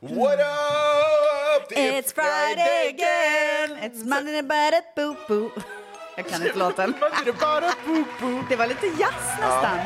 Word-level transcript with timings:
What 0.00 0.38
up? 0.38 1.72
Är 1.72 1.98
It's 1.98 2.12
Friday 2.12 2.88
again, 2.88 3.78
it's 3.82 4.04
Monday 4.04 4.42
but 4.42 4.74
a 4.74 4.82
boo 4.96 5.16
boo. 5.28 5.50
Jag 6.16 6.26
kan 6.28 6.42
inte 6.42 6.58
låten. 6.64 6.94
Det 8.48 8.56
var 8.56 8.66
lite 8.66 8.86
jazz 8.86 9.38
nästan. 9.40 9.78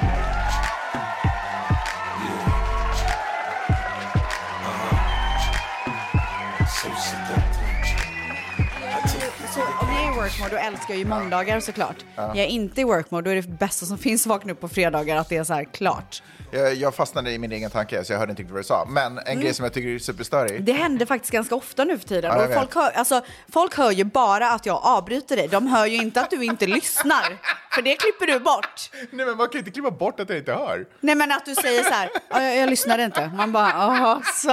Om 10.23 10.29
jag 10.41 10.47
är 10.47 10.49
i 10.49 10.49
work 10.49 10.53
mode 10.53 10.57
då 10.57 10.67
älskar 10.67 10.89
jag 10.95 10.99
ju 10.99 11.05
måndagar 11.05 11.61
såklart. 11.61 11.97
Jag 12.17 12.37
är 12.39 12.47
inte 12.47 12.81
i 12.81 12.85
work 12.85 13.11
mode 13.11 13.25
då 13.25 13.31
är 13.31 13.43
det 13.43 13.49
bästa 13.49 13.87
som 13.87 13.99
finns 14.07 14.23
att 14.27 14.31
vakna 14.31 14.53
upp 14.53 14.61
på 14.61 14.69
fredagar 14.69 15.17
att 15.17 15.29
det 15.29 15.37
är 15.37 15.45
så 15.45 15.55
här 15.55 15.65
klart. 15.65 16.23
Jag, 16.55 16.75
jag 16.75 16.95
fastnade 16.95 17.33
i 17.33 17.39
min 17.39 17.53
egen 17.53 17.71
tanke 17.71 18.05
så 18.05 18.13
jag 18.13 18.19
hörde 18.19 18.31
inte 18.31 18.43
riktigt 18.43 18.53
vad 18.53 18.61
du 18.63 18.67
sa. 18.67 18.85
Men 18.89 19.19
en 19.19 19.41
grej 19.41 19.55
som 19.55 19.65
jag 19.65 19.73
tycker 19.73 19.89
är 19.89 19.99
superstörig. 19.99 20.65
Det 20.65 20.73
händer 20.73 21.07
faktiskt 21.07 21.33
ganska 21.33 21.55
ofta 21.55 21.85
nu 21.85 21.99
för 21.99 22.09
tiden. 22.09 22.31
Ja, 22.39 22.47
och 22.47 22.55
folk, 22.55 22.75
hör, 22.75 22.91
alltså, 22.91 23.21
folk 23.53 23.77
hör 23.77 23.91
ju 23.91 24.05
bara 24.05 24.51
att 24.53 24.67
jag 24.67 24.81
avbryter 24.85 25.37
dig. 25.37 25.49
De 25.49 25.67
hör 25.67 25.87
ju 25.87 25.97
inte 25.97 26.21
att 26.21 26.31
du 26.31 26.45
inte 26.45 26.67
lyssnar. 26.67 27.39
För 27.75 27.83
det 27.83 27.95
klipper 27.97 28.27
du 28.27 28.41
bort. 28.41 28.91
Nej 29.11 29.27
men 29.27 29.37
man 29.37 29.49
kan 29.49 29.59
inte 29.59 29.71
klippa 29.71 29.91
bort 29.91 30.21
att 30.21 30.29
jag 30.29 30.39
inte 30.39 30.53
hör. 30.53 30.87
Nej 31.01 31.15
men 31.15 31.33
att 31.33 31.45
du 31.47 31.55
säger 31.55 31.83
så 31.83 31.91
här, 31.95 32.11
"Ja, 32.31 32.43
jag, 32.43 32.57
jag 32.57 32.71
lyssnade 32.71 33.05
inte. 33.05 33.31
Man 33.37 33.53
bara, 33.53 33.69
jaha, 33.71 34.23
så. 34.35 34.51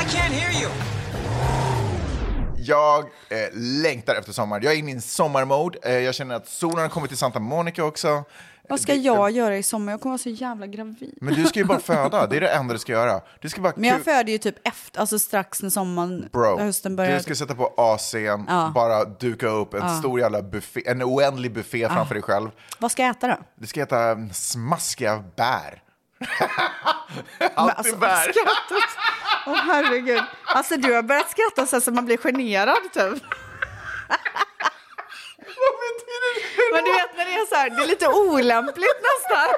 I 0.00 0.04
can't 0.04 0.32
hear 0.32 0.62
you. 0.62 0.70
Jag 2.62 3.04
eh, 3.04 3.48
längtar 3.52 4.14
efter 4.14 4.32
sommar. 4.32 4.60
Jag 4.62 4.72
är 4.72 4.78
inne 4.78 4.90
i 4.90 4.94
en 4.94 5.02
sommarmode. 5.02 5.78
Eh, 5.82 5.92
jag 5.92 6.14
känner 6.14 6.34
att 6.34 6.48
solen 6.48 6.78
har 6.78 6.88
kommit 6.88 7.10
till 7.10 7.18
Santa 7.18 7.38
Monica 7.38 7.84
också. 7.84 8.24
Vad 8.68 8.80
ska 8.80 8.94
jag 8.94 9.30
göra 9.30 9.56
i 9.56 9.62
sommar? 9.62 9.92
Jag 9.92 10.00
kommer 10.00 10.10
vara 10.10 10.18
så 10.18 10.28
jävla 10.28 10.66
gravid. 10.66 11.18
Men 11.20 11.34
du 11.34 11.44
ska 11.44 11.58
ju 11.58 11.64
bara 11.64 11.80
föda. 11.80 12.26
Det 12.26 12.36
är 12.36 12.40
det 12.40 12.48
enda 12.48 12.72
du 12.72 12.78
ska 12.78 12.92
göra. 12.92 13.20
Du 13.40 13.48
ska 13.48 13.60
bara 13.60 13.72
Men 13.76 13.90
jag 13.90 14.04
föder 14.04 14.32
ju 14.32 14.38
typ 14.38 14.68
efter, 14.68 15.00
alltså 15.00 15.18
strax 15.18 15.62
när 15.62 15.70
sommaren, 15.70 16.28
Bro, 16.32 16.56
när 16.56 16.64
hösten 16.64 16.96
börjar. 16.96 17.16
du 17.16 17.22
ska 17.22 17.34
sätta 17.34 17.54
på 17.54 17.74
AC'n, 17.76 18.72
bara 18.72 19.04
duka 19.04 19.46
upp 19.48 19.74
en 19.74 19.98
stor 19.98 20.20
jävla 20.20 20.42
buffé, 20.42 20.82
en 20.86 21.02
oändlig 21.02 21.52
buffé 21.52 21.88
framför 21.88 22.14
dig 22.14 22.22
själv. 22.22 22.50
Vad 22.78 22.92
ska 22.92 23.02
jag 23.02 23.10
äta 23.10 23.28
då? 23.28 23.36
Det 23.54 23.66
ska 23.66 23.82
mm, 23.82 24.32
smaskiga 24.32 25.24
bär. 25.36 25.82
Alltid 27.54 27.76
alltså, 27.76 27.96
bär. 27.96 28.32
Åh 29.46 29.56
herregud. 29.56 30.22
Alltså 30.44 30.76
du 30.76 30.92
har 30.94 31.02
börjat 31.02 31.30
skratta 31.30 31.66
så, 31.66 31.80
så 31.80 31.90
man 31.90 32.04
blir 32.04 32.16
generad 32.16 32.82
typ. 32.92 33.22
Vad 35.62 35.74
betyder 35.80 36.34
det? 36.34 36.74
Men 36.74 36.84
du 36.84 36.92
vet 36.92 37.16
när 37.16 37.24
det 37.24 37.34
är 37.34 37.46
så 37.46 37.54
här, 37.54 37.70
det 37.70 37.82
är 37.82 37.86
lite 37.86 38.08
olämpligt 38.08 39.00
nästan. 39.02 39.48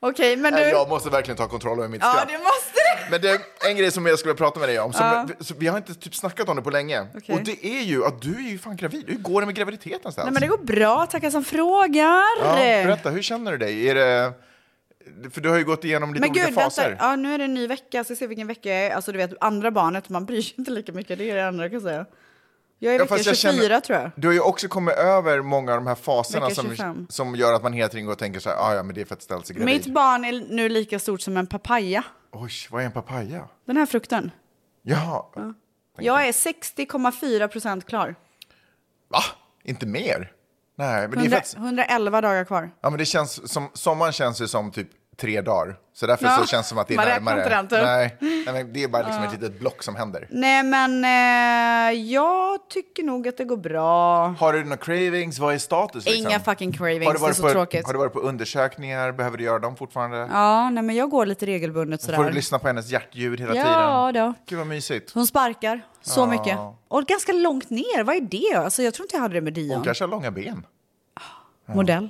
Okej, 0.00 0.36
men 0.36 0.52
du... 0.54 0.60
Jag 0.60 0.88
måste 0.88 1.10
verkligen 1.10 1.36
ta 1.36 1.48
kontroll 1.48 1.78
över 1.78 1.88
mitt 1.88 2.02
Ja, 2.02 2.12
skratt. 2.12 2.28
det 2.28 2.38
måste 2.38 2.72
du. 2.74 3.10
Men 3.10 3.20
det, 3.20 3.40
en 3.70 3.76
grej 3.76 3.90
som 3.90 4.06
jag 4.06 4.18
skulle 4.18 4.34
prata 4.34 4.60
med 4.60 4.68
dig 4.68 4.78
om, 4.80 4.92
som, 4.92 5.28
så 5.40 5.54
vi 5.58 5.66
har 5.66 5.76
inte 5.76 5.94
typ 5.94 6.14
snackat 6.14 6.48
om 6.48 6.56
det 6.56 6.62
på 6.62 6.70
länge. 6.70 7.06
Okej. 7.16 7.34
Och 7.34 7.40
det 7.44 7.66
är 7.66 7.82
ju 7.82 8.04
att 8.04 8.22
du 8.22 8.34
är 8.46 8.50
ju 8.50 8.58
fan 8.58 8.76
gravid. 8.76 9.04
Hur 9.08 9.16
går 9.16 9.40
det 9.40 9.46
med 9.46 9.54
graviditeten? 9.54 10.12
Nej, 10.16 10.26
men 10.30 10.34
det 10.40 10.46
går 10.46 10.58
bra, 10.58 11.06
tackar 11.06 11.30
som 11.30 11.44
frågar. 11.44 12.24
ja, 12.40 12.54
berätta, 12.84 13.10
hur 13.10 13.22
känner 13.22 13.52
du 13.52 13.58
dig? 13.58 13.88
Är 13.88 13.94
det, 13.94 14.32
för 15.30 15.40
du 15.40 15.48
har 15.48 15.58
ju 15.58 15.64
gått 15.64 15.84
igenom 15.84 16.14
lite 16.14 16.20
Men 16.20 16.30
olika 16.30 16.46
gud, 16.46 16.54
faser. 16.54 16.88
vänta. 16.88 17.04
Ja, 17.04 17.16
nu 17.16 17.34
är 17.34 17.38
det 17.38 17.44
en 17.44 17.54
ny 17.54 17.66
vecka. 17.66 17.84
Jag 17.90 18.06
ska 18.06 18.16
se 18.16 18.26
vilken 18.26 18.46
vecka 18.46 18.68
jag 18.68 18.86
är. 18.86 18.90
Alltså 18.94 19.12
du 19.12 19.18
vet, 19.18 19.30
andra 19.40 19.70
barnet, 19.70 20.08
man 20.08 20.24
bryr 20.26 20.42
sig 20.42 20.54
inte 20.58 20.70
lika 20.70 20.92
mycket. 20.92 21.18
Det 21.18 21.30
är 21.30 21.34
det 21.34 21.42
enda 21.42 21.64
jag 21.64 21.70
kan 21.72 21.80
säga. 21.80 22.06
Jag 22.78 22.94
är 22.94 22.98
Ja, 22.98 23.04
vecka 23.04 23.14
fast 23.16 23.24
24 23.24 23.52
jag 23.52 23.68
känner- 23.68 23.80
tror 23.80 23.98
jag. 23.98 24.10
Du 24.16 24.26
har 24.28 24.32
ju 24.34 24.40
också 24.40 24.68
kommit 24.68 24.94
över 24.94 25.42
många 25.42 25.72
av 25.72 25.78
de 25.78 25.86
här 25.86 25.94
faserna 25.94 26.50
som, 26.50 26.64
25. 26.68 27.06
som 27.10 27.36
gör 27.36 27.52
att 27.52 27.62
man 27.62 27.72
hela 27.72 27.88
tiden 27.88 28.04
går 28.06 28.12
och 28.12 28.18
tänker 28.18 28.40
så 28.40 28.48
här, 28.48 28.56
ah, 28.56 28.74
ja 28.74 28.82
men 28.82 28.94
det 28.94 29.00
är 29.00 29.04
för 29.04 29.14
att 29.14 29.22
ställa 29.22 29.42
sig 29.42 29.56
gravid. 29.56 29.74
Mitt 29.74 29.86
barn 29.94 30.24
är 30.24 30.32
nu 30.32 30.68
lika 30.68 30.98
stort 30.98 31.20
som 31.20 31.36
en 31.36 31.46
papaya. 31.46 32.04
Oj, 32.32 32.50
vad 32.70 32.82
är 32.82 32.86
en 32.86 32.92
papaya? 32.92 33.48
Den 33.64 33.76
här 33.76 33.86
frukten. 33.86 34.30
Jaha, 34.82 35.22
Jag 35.98 36.28
är 36.28 36.32
60,4 36.32 37.48
procent 37.48 37.86
klar. 37.86 38.14
va? 39.08 39.20
Inte 39.64 39.86
mer? 39.86 40.32
Nej, 40.78 41.08
men 41.08 41.10
det 41.10 41.16
är 41.16 41.20
100, 41.20 41.36
för 41.36 41.36
att, 41.36 41.54
111 41.56 42.20
dagar 42.20 42.44
kvar. 42.44 42.70
ja, 42.80 42.90
men 42.90 42.98
det 42.98 43.04
känns 43.04 43.52
som, 43.52 43.70
sommaren 43.74 44.12
känns 44.12 44.40
ju 44.40 44.48
som 44.48 44.70
typ 44.70 44.88
tre 45.20 45.40
dagar. 45.40 45.76
Så 45.94 46.06
därför 46.06 46.24
Ja, 46.26 46.36
så 46.40 46.46
känns 46.46 46.66
det 46.66 46.68
som 46.68 46.78
att 46.78 46.88
det 46.88 46.94
är 46.94 46.98
man 46.98 47.06
närmare. 47.08 47.36
inte 47.40 47.48
den, 47.50 47.68
typ. 47.68 47.82
Nej, 48.52 48.64
det 48.64 48.82
är 48.84 48.88
bara 48.88 49.02
liksom 49.02 49.22
ett 49.22 49.32
litet 49.32 49.60
block 49.60 49.82
som 49.82 49.96
händer. 49.96 50.26
Nej, 50.30 50.62
men 50.62 51.04
eh, 51.04 52.00
jag 52.02 52.68
tycker 52.68 53.02
nog 53.02 53.28
att 53.28 53.36
det 53.36 53.44
går 53.44 53.56
bra. 53.56 54.26
Har 54.28 54.52
du 54.52 54.64
några 54.64 54.76
cravings? 54.76 55.38
Vad 55.38 55.54
är 55.54 55.58
status? 55.58 56.04
Liksom? 56.04 56.26
Inga 56.26 56.40
fucking 56.40 56.72
cravings, 56.72 57.06
har 57.06 57.12
du 57.12 57.18
det 57.18 57.18
är 57.18 57.22
varit 57.22 57.36
så 57.36 57.42
på, 57.42 57.50
tråkigt. 57.50 57.86
Har 57.86 57.92
du 57.92 57.98
varit 57.98 58.12
på 58.12 58.20
undersökningar? 58.20 59.12
Behöver 59.12 59.38
du 59.38 59.44
göra 59.44 59.58
dem 59.58 59.76
fortfarande? 59.76 60.28
Ja, 60.32 60.70
nej, 60.70 60.82
men 60.82 60.96
jag 60.96 61.10
går 61.10 61.26
lite 61.26 61.46
regelbundet 61.46 62.02
sådär. 62.02 62.16
Får 62.16 62.24
du 62.24 62.30
lyssna 62.30 62.58
på 62.58 62.66
hennes 62.66 62.90
hjärtljud 62.90 63.40
hela 63.40 63.54
Ja, 63.54 64.10
tiden? 64.12 64.26
då. 64.26 64.34
Gud 64.46 64.58
vad 64.58 64.66
mysigt. 64.66 65.10
Hon 65.14 65.26
sparkar 65.26 65.80
så 66.02 66.26
mycket. 66.26 66.58
Och 66.88 67.04
ganska 67.06 67.32
långt 67.32 67.70
ner, 67.70 68.02
vad 68.04 68.16
är 68.16 68.20
det? 68.20 68.54
Alltså, 68.58 68.82
jag 68.82 68.94
tror 68.94 69.04
inte 69.04 69.16
jag 69.16 69.22
hade 69.22 69.34
det 69.34 69.40
med 69.40 69.52
Dion. 69.52 69.74
Hon 69.76 69.84
kanske 69.84 70.04
har 70.04 70.08
långa 70.08 70.30
ben. 70.30 70.66
Modell. 71.66 72.08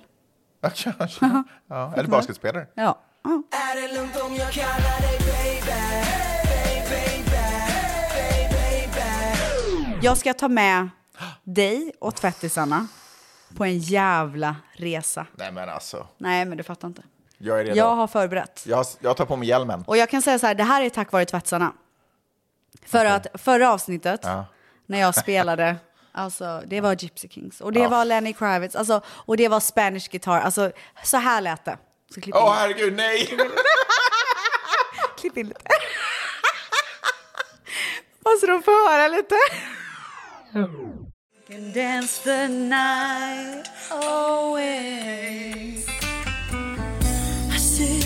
Ja, 0.60 0.70
kanske. 0.98 1.42
Ja, 1.69 1.92
eller 1.96 2.08
basketspelare. 2.08 2.66
Ja. 2.74 2.98
ja. 3.24 3.42
Är 3.50 3.82
det 3.88 3.94
lugnt 3.94 4.16
om 4.22 4.34
jag 4.34 4.52
kallar 4.52 5.00
dig 5.00 5.19
baby? 5.19 5.72
Baby, 6.48 7.24
baby, 7.30 8.88
baby. 8.94 9.98
Jag 10.06 10.16
ska 10.19 10.34
ta 10.34 10.48
med 10.48 10.88
dig 11.44 11.92
och 12.00 12.14
tvättisarna 12.14 12.86
på 13.56 13.64
en 13.64 13.78
jävla 13.78 14.56
resa. 14.72 15.26
Nej 15.32 15.52
men 15.52 15.69
alltså, 15.69 16.06
Nej, 16.19 16.44
men 16.44 16.58
du 16.58 16.64
fattar 16.64 16.88
inte. 16.88 17.02
jag 17.38 17.60
är 17.60 17.64
redo. 17.64 17.76
Jag 17.76 17.94
har 17.94 18.06
förberett. 18.06 18.64
Jag, 18.66 18.86
jag 19.00 19.16
tar 19.16 19.25
på 19.26 19.36
mig 19.36 19.48
hjälmen. 19.48 19.84
Och 19.86 19.96
jag 19.96 20.08
kan 20.10 20.22
säga 20.22 20.38
så 20.38 20.46
här, 20.46 20.54
det 20.54 20.64
här 20.64 20.82
är 20.82 20.90
tack 20.90 21.12
vare 21.12 21.25
tvättsarna. 21.25 21.72
För 22.86 23.04
att 23.04 23.26
förra 23.34 23.72
avsnittet, 23.72 24.20
Ja. 24.22 24.44
när 24.86 24.98
jag 24.98 25.14
spelade, 25.14 25.76
alltså 26.19 26.62
det 26.67 26.81
var 26.81 26.97
Gypsy 26.99 27.29
Kings 27.29 27.61
och 27.61 27.73
det 27.73 27.87
var 27.87 28.05
Lenny 28.05 28.33
Kravitz 28.33 28.77
alltså, 28.77 29.01
och 29.09 29.37
det 29.37 29.49
var 29.49 29.61
Spanish 29.61 30.09
Guitar. 30.11 30.41
Alltså 30.41 30.73
så 31.05 31.17
här 31.17 31.41
lät 31.41 31.65
det. 31.65 31.79
Så 32.15 32.21
klipp 32.21 32.37
in, 32.37 32.43
Åh 32.43 32.55
herregud, 32.55 32.97
nej! 32.97 33.29
klipp 35.21 35.37
in 35.37 35.49
lite. 35.49 35.61
Måste 38.25 38.47
de 38.47 38.62
få 38.62 38.71
höra 38.89 39.09
lite? 39.09 39.34
Can 41.49 41.73
dance 41.73 42.23
the 42.25 42.49
night 42.49 43.71
away 43.91 45.85
I 47.55 47.59
see 47.59 48.03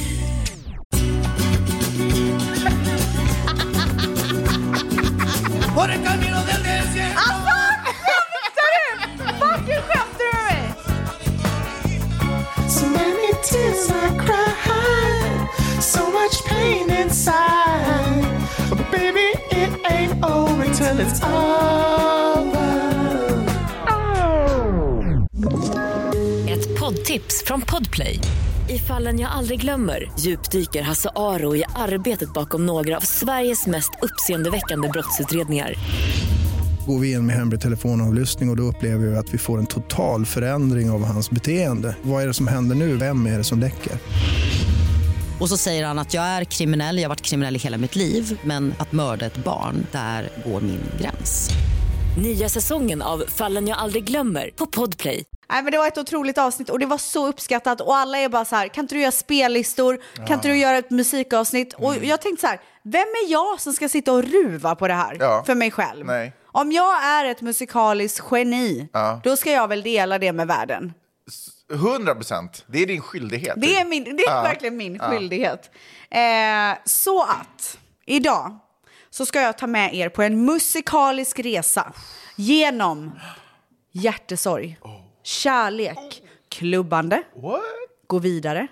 tears 13.43 13.91
I 13.91 14.19
cry. 14.27 14.53
so 15.81 16.01
much 16.11 16.45
pain 16.45 16.91
inside. 16.91 18.25
But 18.71 18.91
baby, 18.91 19.35
it 19.51 19.71
ain't 19.91 20.25
over 20.25 20.65
till 20.65 21.01
it's 21.01 21.23
over. 21.25 21.83
Ett 26.49 26.81
poddtips 26.81 27.45
från 27.47 27.61
Podplay. 27.61 28.19
I 28.69 28.79
fallen 28.79 29.21
jag 29.21 29.31
aldrig 29.31 29.61
glömmer 29.61 30.13
djupdyker 30.19 30.83
Hasse 30.83 31.11
Aro 31.17 31.57
i 31.57 31.65
arbetet 31.75 32.33
bakom 32.33 32.67
några 32.67 32.97
av 32.97 33.01
Sveriges 33.01 33.67
mest 33.67 33.91
uppseendeväckande 34.03 34.89
brottsutredningar. 34.89 35.75
Går 36.87 36.99
vi 36.99 37.13
in 37.13 37.27
med 37.27 37.37
hemlig 37.37 37.61
telefonavlyssning 37.61 38.49
och, 38.49 38.53
och 38.53 38.57
då 38.57 38.63
upplever 38.63 39.07
vi 39.07 39.17
att 39.17 39.35
vi 39.35 39.39
får 39.39 39.59
en 39.59 39.67
total 39.67 40.27
förändring 40.27 40.91
av 40.91 41.05
hans 41.05 41.31
beteende. 41.31 41.97
Vad 42.03 42.23
är 42.23 42.27
det 42.27 42.35
som 42.35 42.47
händer 42.49 42.77
nu? 42.77 42.97
Vem 42.97 43.27
är 43.27 43.39
det 43.39 43.45
som 43.45 43.61
läcker? 43.61 43.93
Och 45.41 45.49
så 45.49 45.57
säger 45.57 45.87
han 45.87 45.99
att 45.99 46.15
jag 46.15 46.25
är 46.25 46.45
kriminell, 46.45 46.97
jag 46.97 47.05
har 47.05 47.09
varit 47.09 47.21
kriminell 47.23 47.57
i 47.57 47.59
hela 47.59 47.79
mitt 47.79 47.97
liv 47.97 48.41
men 48.45 48.75
att 48.79 48.93
mörda 48.93 49.27
ett 49.27 49.37
barn, 49.45 49.87
där 49.93 50.29
går 50.45 50.61
min 50.61 50.81
gräns. 51.01 51.51
Nya 52.23 52.49
säsongen 52.49 53.03
av 53.03 53.25
Fallen 53.29 53.67
jag 53.69 53.79
aldrig 53.79 54.05
glömmer 54.05 54.51
på 54.57 54.67
Podplay. 54.67 55.25
Nej, 55.53 55.63
men 55.63 55.73
det 55.73 55.79
var 55.79 55.87
ett 55.89 55.99
otroligt 55.99 56.39
avsnitt 56.39 56.71
och 56.71 56.79
det 56.79 56.87
var 56.87 56.99
så 56.99 57.27
uppskattat 57.29 57.81
och 57.81 57.97
alla 57.97 58.19
är 58.19 58.29
bara 58.29 58.45
så 58.45 58.57
här, 58.57 58.69
kan 58.69 58.85
inte 58.85 58.95
du 58.95 59.01
göra 59.01 59.13
spellistor? 59.13 59.99
Kan 60.27 60.35
inte 60.35 60.49
du 60.49 60.57
göra 60.59 60.79
ett 60.79 60.91
musikavsnitt? 60.91 61.73
Och 61.75 61.95
jag 62.05 62.21
tänkte 62.21 62.41
så 62.41 62.47
här, 62.47 62.61
vem 62.83 63.01
är 63.27 63.31
jag 63.33 63.61
som 63.61 63.73
ska 63.73 63.89
sitta 63.89 64.13
och 64.13 64.25
ruva 64.25 64.75
på 64.75 64.89
det 64.89 64.95
här 64.95 65.17
Ja. 65.21 65.43
för 65.47 65.55
mig 65.55 65.71
själv? 65.71 66.07
Nej. 66.07 66.33
Om 66.53 66.73
jag 66.73 67.05
är 67.05 67.25
ett 67.25 67.41
musikaliskt 67.41 68.27
geni, 68.31 68.89
Ja. 68.93 69.21
då 69.25 69.37
ska 69.37 69.51
jag 69.51 69.69
väl 69.69 69.83
dela 69.83 70.19
det 70.19 70.33
med 70.33 70.47
världen. 70.47 70.93
100 71.73 72.15
procent. 72.15 72.65
Det 72.67 72.79
är 72.83 72.87
din 72.87 73.01
skyldighet. 73.01 73.55
Det 73.57 73.77
är, 73.77 73.85
min, 73.85 74.05
det 74.05 74.11
är 74.23 74.31
Ja. 74.31 74.43
verkligen 74.43 74.77
min 74.77 74.99
skyldighet. 74.99 75.71
Eh, 76.11 76.79
så 76.85 77.23
att 77.23 77.79
idag 78.07 78.59
så 79.11 79.27
ska 79.27 79.41
jag 79.41 79.59
ta 79.59 79.67
med 79.67 79.95
er 79.95 80.09
på 80.09 80.23
en 80.23 80.45
musikalisk 80.45 81.39
resa 81.39 81.93
genom 82.37 83.13
hjärtesorg, 83.93 84.79
kärlek, 85.23 86.23
klubbande, 86.49 87.23
What? 87.37 87.61
gå 88.07 88.19
vidare, 88.19 88.67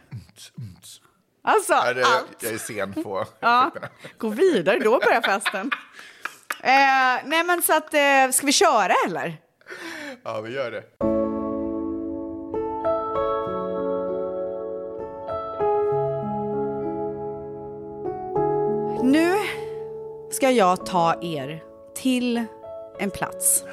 Alltså, 1.42 1.72
Ja, 1.72 1.94
det, 1.94 2.04
allt. 2.04 2.42
jag 2.42 2.52
är 2.52 2.58
sen 2.58 3.02
på 3.02 3.26
Ja, 3.40 3.70
gå 4.18 4.28
vidare, 4.28 4.78
då 4.78 4.98
börjar 4.98 5.20
festen. 5.22 5.70
Eh, 6.62 7.24
nej 7.24 7.44
men 7.44 7.62
så 7.62 7.76
att, 7.76 7.94
eh, 7.94 8.30
ska 8.32 8.46
vi 8.46 8.52
köra 8.52 8.92
eller? 9.06 9.36
Ja, 10.24 10.40
vi 10.40 10.54
gör 10.54 10.70
det. 10.70 10.82
Nu 19.02 19.34
ska 20.30 20.50
jag 20.50 20.86
ta 20.86 21.22
er 21.22 21.62
till 21.94 22.44
en 22.98 23.10
plats 23.10 23.64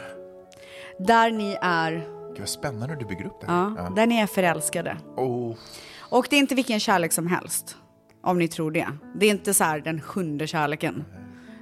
där 1.00 1.32
ni 1.32 1.58
är, 1.62 1.92
Gud, 1.92 2.40
vad 2.40 2.50
spännande 2.50 2.96
du 2.96 3.06
bygger 3.06 3.26
upp 3.26 3.42
det 3.42 3.46
ja, 3.48 3.76
här. 3.80 3.90
där 3.96 4.08
ni 4.08 4.18
är 4.20 4.28
förälskade. 4.28 4.98
Oh, 5.16 5.56
Och 6.00 6.28
det 6.30 6.36
är 6.36 6.40
inte 6.40 6.56
vilken 6.56 6.80
kärlek 6.80 7.12
som 7.14 7.28
helst, 7.28 7.78
om 8.24 8.40
ni 8.40 8.48
tror 8.48 8.72
det. 8.72 8.88
Det 9.16 9.26
är 9.26 9.30
inte 9.30 9.54
så 9.54 9.64
här 9.64 9.80
den 9.80 10.02
sjunde 10.02 10.48
kärleken, 10.48 11.06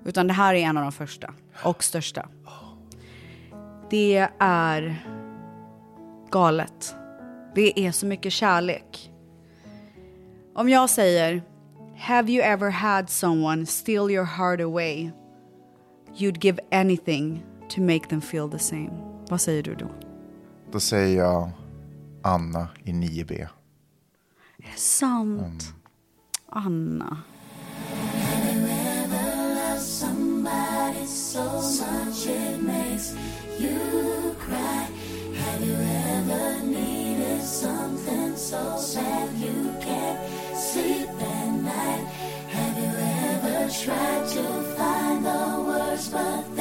utan 0.05 0.27
det 0.27 0.33
här 0.33 0.53
är 0.53 0.57
en 0.57 0.77
av 0.77 0.83
de 0.83 0.91
första 0.91 1.33
och 1.63 1.83
största. 1.83 2.29
Det 3.89 4.29
är 4.39 5.05
galet. 6.31 6.95
Det 7.55 7.79
är 7.79 7.91
så 7.91 8.05
mycket 8.05 8.33
kärlek. 8.33 9.11
Om 10.55 10.69
jag 10.69 10.89
säger 10.89 11.41
Have 11.97 12.31
you 12.31 12.43
ever 12.43 12.69
had 12.69 13.09
someone 13.09 13.65
steal 13.65 14.11
your 14.11 14.25
heart 14.25 14.61
away? 14.61 15.11
You'd 16.17 16.45
give 16.45 16.59
anything 16.71 17.45
to 17.69 17.81
make 17.81 18.07
them 18.09 18.21
feel 18.21 18.51
the 18.51 18.59
same. 18.59 18.91
Vad 19.29 19.41
säger 19.41 19.63
du 19.63 19.75
då? 19.75 19.87
då 20.71 20.79
säger 20.79 21.17
jag 21.17 21.51
Anna 22.21 22.67
i 22.83 22.91
9B. 22.91 23.31
Är 23.31 23.47
det 24.57 24.79
sant? 24.79 25.73
Anna. 26.49 27.17
so 31.35 31.85
much 31.85 32.27
it 32.27 32.61
makes 32.61 33.13
you 33.59 34.33
cry. 34.39 34.87
Have 35.41 35.61
you 35.67 35.75
ever 36.15 36.63
needed 36.63 37.41
something 37.41 38.37
so 38.37 38.61
bad 38.95 39.33
you 39.33 39.75
can't 39.81 40.19
sleep 40.55 41.09
at 41.09 41.51
night? 41.71 42.05
Have 42.55 42.77
you 42.83 42.93
ever 43.27 43.69
tried 43.83 44.25
to 44.35 44.43
find 44.77 45.25
the 45.25 45.63
words 45.67 46.07
but 46.07 46.54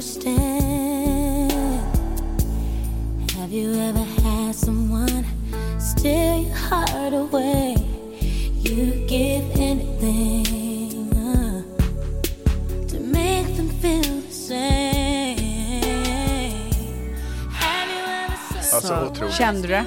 understand. 0.00 1.52
Have 3.36 3.52
you 3.52 3.74
ever 3.74 3.98
had 4.22 4.54
someone 4.54 5.24
steal 5.78 6.40
your 6.42 6.54
heart 6.56 7.12
away? 7.12 7.76
You 8.62 9.06
give 9.06 9.44
anything 9.60 11.12
uh, 11.12 11.62
to 12.88 13.00
make 13.00 13.54
them 13.56 13.68
feel 13.68 14.02
the 14.02 14.32
same. 14.32 15.36
Have 17.52 17.90
you 17.90 18.04
ever 18.24 18.36
said 18.62 18.74
Alltså 18.74 18.94
otroligt. 19.10 19.34
Kände 19.34 19.62
du 19.62 19.68
det? 19.68 19.84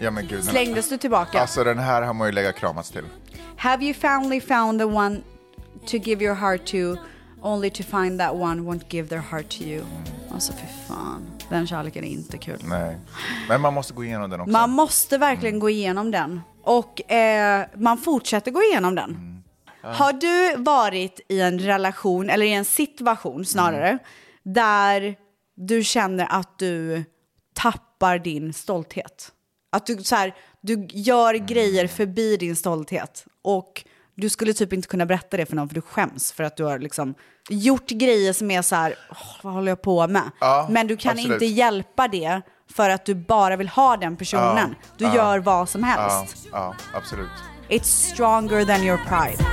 Ja, 0.00 0.10
men 0.10 0.26
gud. 0.26 0.38
den- 0.38 0.42
Slängdes 0.42 0.88
du 0.88 0.96
tillbaka? 0.96 1.40
Alltså 1.40 1.64
den 1.64 1.78
här 1.78 2.02
har 2.02 2.14
man 2.14 2.28
ju 2.28 2.32
lägga 2.32 2.52
kramats 2.52 2.90
till. 2.90 3.04
Have 3.56 3.84
you 3.84 3.94
finally 3.94 4.40
found 4.40 4.78
the 4.80 4.84
one 4.84 5.20
to 5.86 5.96
give 5.96 6.24
your 6.24 6.34
heart 6.34 6.66
to 6.66 6.96
only 7.46 7.70
to 7.70 7.82
find 7.82 8.20
that 8.20 8.34
one 8.34 8.60
won't 8.60 8.84
give 8.88 9.08
their 9.08 9.20
heart 9.20 9.48
to 9.58 9.64
you? 9.64 9.84
Alltså 10.32 10.52
för 10.52 10.66
fan, 10.88 11.26
den 11.48 11.66
kärleken 11.66 12.04
är 12.04 12.08
inte 12.08 12.38
kul. 12.38 12.58
Nej. 12.64 12.96
Men 13.48 13.60
man 13.60 13.74
måste 13.74 13.94
gå 13.94 14.04
igenom 14.04 14.30
den 14.30 14.40
också. 14.40 14.52
Man 14.52 14.70
måste 14.70 15.18
verkligen 15.18 15.58
gå 15.58 15.70
igenom 15.70 16.10
den. 16.10 16.40
Och 16.62 17.12
eh, 17.12 17.66
man 17.74 17.98
fortsätter 17.98 18.50
gå 18.50 18.62
igenom 18.62 18.94
den. 18.94 19.42
Har 19.82 20.12
du 20.12 20.62
varit 20.62 21.20
i 21.28 21.40
en 21.40 21.58
relation, 21.58 22.30
eller 22.30 22.46
i 22.46 22.52
en 22.52 22.64
situation 22.64 23.44
snarare, 23.44 23.98
där 24.42 25.16
du 25.54 25.84
känner 25.84 26.26
att 26.30 26.58
du 26.58 27.04
tappar 27.54 28.18
din 28.18 28.52
stolthet? 28.52 29.32
Att 29.72 29.86
du, 29.86 29.96
så 29.96 30.16
här, 30.16 30.34
du 30.60 30.86
gör 30.90 31.34
grejer 31.34 31.86
förbi 31.86 32.36
din 32.36 32.56
stolthet 32.56 33.26
och 33.42 33.84
du 34.16 34.28
skulle 34.30 34.52
typ 34.52 34.72
inte 34.72 34.88
kunna 34.88 35.06
berätta 35.06 35.36
det 35.36 35.46
för 35.46 35.56
någon 35.56 35.68
för 35.68 35.74
du 35.74 35.80
skäms 35.80 36.32
för 36.32 36.44
att 36.44 36.56
du 36.56 36.64
har 36.64 36.78
liksom 36.78 37.14
gjort 37.48 37.86
grejer 37.90 38.32
som 38.32 38.50
är 38.50 38.62
så 38.62 38.74
här, 38.76 38.94
"Åh, 39.10 39.16
vad 39.42 39.52
håller 39.54 39.68
jag 39.70 39.82
på 39.82 40.06
med? 40.08 40.30
Ja, 40.40 40.66
Men 40.70 40.86
du 40.86 40.96
kan 40.96 41.10
absolut. 41.12 41.32
inte 41.32 41.46
hjälpa 41.46 42.08
det 42.08 42.40
för 42.72 42.90
att 42.90 43.04
du 43.04 43.14
bara 43.14 43.56
vill 43.56 43.68
ha 43.68 43.96
den 43.96 44.16
personen. 44.16 44.74
Du 44.96 45.04
gör 45.04 45.38
vad 45.38 45.68
som 45.68 45.80
Ja, 45.80 45.86
helst. 45.86 46.46
ja, 46.52 46.74
absolut. 46.94 47.28
It's 47.68 47.82
stronger 48.12 48.64
than 48.64 48.82
your 48.82 48.96
pride. 49.08 49.44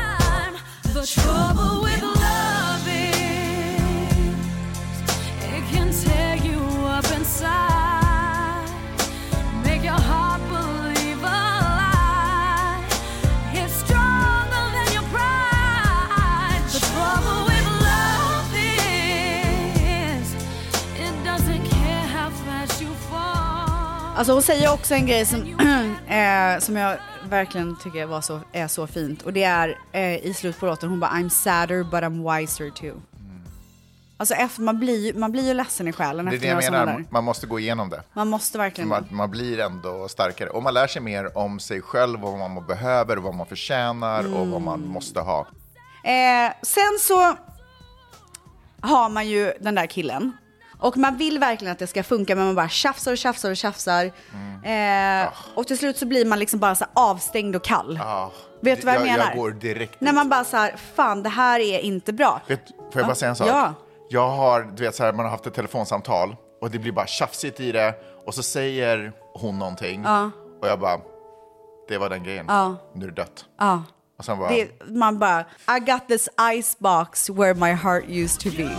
Alltså 24.23 24.33
hon 24.33 24.41
säger 24.41 24.73
också 24.73 24.93
en 24.93 25.05
grej 25.05 25.25
som, 25.25 25.39
eh, 26.07 26.59
som 26.59 26.75
jag 26.75 26.97
verkligen 27.29 27.75
tycker 27.75 28.05
var 28.05 28.21
så, 28.21 28.39
är 28.51 28.67
så 28.67 28.87
fint. 28.87 29.21
Och 29.21 29.33
det 29.33 29.43
är 29.43 29.79
eh, 29.91 30.25
i 30.25 30.33
slutet 30.33 30.59
på 30.59 30.65
låten, 30.65 30.89
hon 30.89 30.99
bara 30.99 31.11
I'm 31.11 31.29
sadder 31.29 31.83
but 31.83 31.93
I'm 31.93 32.39
wiser 32.39 32.69
too. 32.69 33.01
Alltså 34.17 34.35
efter, 34.35 34.61
man, 34.61 34.79
blir, 34.79 35.13
man 35.13 35.31
blir 35.31 35.47
ju 35.47 35.53
ledsen 35.53 35.87
i 35.87 35.93
själen 35.93 36.25
Det 36.25 36.35
är 36.35 36.39
det 36.39 36.47
jag 36.47 36.71
några 36.71 36.85
menar, 36.85 37.05
man 37.09 37.23
måste 37.23 37.47
gå 37.47 37.59
igenom 37.59 37.89
det. 37.89 38.03
Man 38.13 38.27
måste 38.27 38.57
verkligen 38.57 38.87
Man, 38.87 39.07
man 39.11 39.31
blir 39.31 39.59
ändå 39.59 40.07
starkare. 40.07 40.49
Och 40.49 40.63
man 40.63 40.73
lär 40.73 40.87
sig 40.87 41.01
mer 41.01 41.37
om 41.37 41.59
sig 41.59 41.81
själv 41.81 42.25
och 42.25 42.31
vad 42.39 42.49
man 42.49 42.65
behöver, 42.65 43.17
och 43.17 43.23
vad 43.23 43.35
man 43.35 43.45
förtjänar 43.45 44.33
och 44.35 44.47
vad 44.47 44.61
man 44.61 44.79
Mm. 44.79 44.89
måste 44.89 45.19
ha. 45.19 45.47
Eh, 46.03 46.53
sen 46.61 46.97
så 46.99 47.35
har 48.81 49.09
man 49.09 49.27
ju 49.27 49.53
den 49.59 49.75
där 49.75 49.85
killen. 49.85 50.31
Och 50.83 50.97
man 50.97 51.17
vill 51.17 51.39
verkligen 51.39 51.71
att 51.71 51.79
det 51.79 51.87
ska 51.87 52.03
funka 52.03 52.35
men 52.35 52.45
man 52.45 52.55
bara 52.55 52.69
tjafsar 52.69 53.11
och 53.11 53.17
tjafsar 53.17 53.49
och 53.51 53.57
tjafsar. 53.57 54.11
Eh, 54.63 55.29
Och 55.55 55.67
till 55.67 55.77
slut 55.77 55.97
så 55.97 56.05
blir 56.05 56.25
man 56.25 56.39
liksom 56.39 56.59
bara 56.59 56.75
så 56.75 56.85
avstängd 56.93 57.55
och 57.55 57.63
kall. 57.63 57.99
Ah, 58.03 58.29
Vet 58.61 58.79
du 58.81 58.85
vad 58.85 58.95
jag, 58.95 59.01
jag, 59.01 59.11
menar? 59.11 59.25
Jag 59.29 59.37
går 59.37 59.51
direkt 59.51 60.01
När 60.01 60.13
man 60.13 60.29
bara 60.29 60.43
så 60.43 60.57
här, 60.57 60.75
fan 60.95 61.23
det 61.23 61.29
här 61.29 61.59
är 61.59 61.79
inte 61.79 62.13
bra. 62.13 62.41
Vet, 62.47 62.67
får 62.67 63.01
jag 63.01 63.05
bara 63.05 63.15
säga 63.15 63.29
en 63.29 63.35
sak? 63.35 63.47
Ja. 63.47 63.73
Jag 64.09 64.29
har, 64.29 64.61
du 64.75 64.83
vet 64.83 64.95
så 64.95 65.03
här, 65.03 65.13
man 65.13 65.25
har 65.25 65.31
haft 65.31 65.45
ett 65.47 65.53
telefonsamtal 65.53 66.35
och 66.61 66.71
det 66.71 66.79
blir 66.79 66.91
bara 66.91 67.07
tjafsigt 67.07 67.59
i 67.59 67.71
det 67.71 67.93
och 68.25 68.33
så 68.33 68.43
säger 68.43 69.11
hon 69.33 69.59
någonting 69.59 70.05
och 70.61 70.67
jag 70.67 70.79
bara, 70.79 70.97
det 71.89 71.97
var 71.97 72.09
den 72.09 72.23
grejen. 72.23 72.45
Nu 72.95 73.05
är 73.05 73.09
det 73.09 73.15
dött. 73.15 73.45
Ja. 73.59 73.83
Och 74.17 74.25
sen 74.25 74.39
bara, 74.39 74.49
Det, 74.49 74.69
man 74.87 75.19
bara, 75.19 75.39
I 75.77 75.79
got 75.79 76.07
this 76.07 76.29
ice 76.61 76.77
box 76.79 77.29
where 77.29 77.53
my 77.53 77.71
heart 77.71 78.03
used 78.07 78.39
to 78.41 78.49
be. 78.57 78.69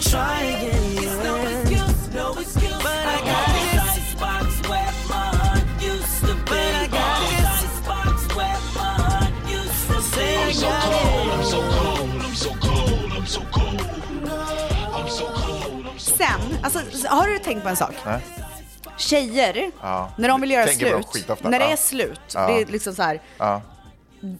Dear 0.00 0.10
girl. 0.10 0.20
I'm 0.20 0.34
trying. 0.38 0.98
It's 0.98 1.24
no 1.24 1.36
excuse, 1.46 2.14
no 2.14 2.32
excuse. 2.40 2.82
But 2.82 3.06
I 3.06 3.18
got 3.24 3.46
this 3.54 3.82
icebox 3.98 4.68
where 4.68 4.92
my 5.08 5.36
heart 5.36 5.82
used 5.82 6.20
to 6.20 6.34
be. 6.34 6.42
But 6.44 6.74
I 6.74 6.86
got 6.86 7.20
this 7.30 7.64
icebox 7.64 8.36
where 8.36 8.58
my 8.74 8.94
heart 9.02 9.32
used 9.50 9.88
to 9.88 9.96
be. 10.18 10.36
I'm 10.36 10.52
so 10.52 10.70
cold, 10.80 11.30
I'm 11.32 11.44
so 11.44 11.60
cold, 11.70 12.22
I'm 12.22 12.34
so 12.34 12.50
cold, 12.60 13.12
I'm 13.12 13.26
so 13.26 13.40
cold. 13.40 13.80
I'm 14.94 15.08
so 15.08 15.26
cold, 15.26 15.86
I'm 15.86 15.98
so 15.98 16.16
Sen, 16.16 16.58
alltså, 16.62 16.80
har 17.08 17.28
du 17.28 17.38
tänkt 17.38 17.62
på 17.62 17.68
en 17.68 17.76
sak? 17.76 17.94
Nej. 18.06 18.20
Tjejer, 18.96 19.70
Ja. 19.82 20.10
när 20.18 20.28
de 20.28 20.40
vill 20.40 20.50
göra 20.50 20.66
Tänker 20.66 21.02
slut, 21.02 21.42
när 21.44 21.58
det 21.58 21.64
är 21.64 21.76
slut, 21.76 22.20
Ja. 22.34 22.46
det 22.46 22.60
är 22.62 22.66
liksom 22.66 22.94
så 22.94 23.02
här, 23.02 23.20
ja, 23.38 23.62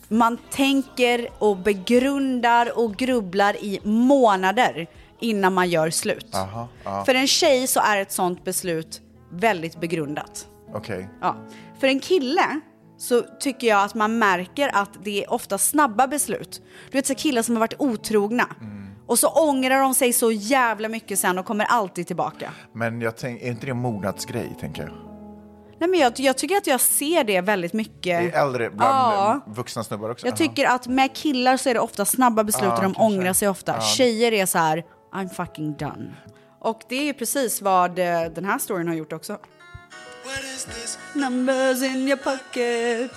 man 0.08 0.38
tänker 0.50 1.28
och 1.38 1.56
begrundar 1.56 2.78
och 2.78 2.96
grubblar 2.96 3.56
i 3.56 3.80
månader 3.84 4.86
innan 5.20 5.54
man 5.54 5.68
gör 5.70 5.90
slut. 5.90 6.34
Aha, 6.34 6.68
ja. 6.84 7.04
För 7.04 7.14
en 7.14 7.26
tjej 7.26 7.66
så 7.66 7.80
är 7.80 7.96
ett 7.96 8.12
sånt 8.12 8.44
beslut 8.44 9.00
väldigt 9.32 9.80
begrundat. 9.80 10.46
okej. 10.74 11.08
Ja. 11.20 11.36
För 11.80 11.86
en 11.86 12.00
kille 12.00 12.60
så 12.98 13.22
tycker 13.40 13.66
jag 13.66 13.84
att 13.84 13.94
man 13.94 14.18
märker 14.18 14.70
att 14.74 14.90
det 15.04 15.24
är 15.24 15.32
ofta 15.32 15.58
snabba 15.58 16.06
beslut. 16.06 16.62
Du 16.90 16.98
vet 16.98 17.06
så 17.06 17.14
killar 17.14 17.42
som 17.42 17.54
har 17.56 17.60
varit 17.60 17.74
otrogna 17.78 18.46
Och 19.06 19.18
så 19.18 19.28
ångrar 19.28 19.80
de 19.80 19.94
sig 19.94 20.12
så 20.12 20.32
jävla 20.32 20.88
mycket 20.88 21.18
sen 21.18 21.38
och 21.38 21.46
kommer 21.46 21.64
alltid 21.64 22.06
tillbaka. 22.06 22.50
Men 22.74 23.00
jag 23.00 23.16
tänk, 23.16 23.42
är 23.42 23.46
inte 23.46 23.66
det 23.66 23.70
en 23.70 23.76
mognadsgrej, 23.78 24.56
tänker 24.60 24.82
jag? 24.82 24.90
Nej, 25.80 25.90
men 25.90 26.00
jag, 26.00 26.12
jag 26.20 26.38
tycker 26.38 26.56
att 26.56 26.66
jag 26.66 26.80
ser 26.80 27.24
det 27.24 27.40
väldigt 27.40 27.72
mycket. 27.72 28.02
Det 28.02 28.10
är 28.38 28.42
äldre, 28.46 28.70
bland 28.70 28.92
Ja. 28.94 29.40
vuxna 29.46 29.84
snubbar 29.84 30.10
också. 30.10 30.26
Jag 30.26 30.36
tycker 30.36 30.66
att 30.66 30.86
med 30.86 31.14
killar 31.14 31.56
så 31.56 31.68
är 31.70 31.74
det 31.74 31.80
ofta 31.80 32.04
snabba 32.04 32.44
beslut 32.44 32.64
Ja, 32.64 32.76
och 32.76 32.82
de 32.82 32.94
kanske. 32.94 33.02
ångrar 33.02 33.32
sig 33.32 33.48
ofta. 33.48 33.80
Tjejer 33.80 34.32
är 34.32 34.46
så 34.46 34.58
här, 34.58 34.84
I'm 35.12 35.28
fucking 35.28 35.72
done. 35.76 36.14
Och 36.60 36.82
det 36.88 36.96
är 36.96 37.04
ju 37.04 37.12
precis 37.14 37.62
vad 37.62 37.98
eh, 37.98 38.24
den 38.34 38.44
här 38.44 38.58
storyn 38.58 38.88
har 38.88 38.94
gjort 38.94 39.12
också. 39.12 39.32
What 40.24 40.44
is 40.54 40.64
this? 40.64 40.98
Numbers 41.14 41.82
in 41.82 42.08
your 42.08 42.16
pocket 42.16 43.10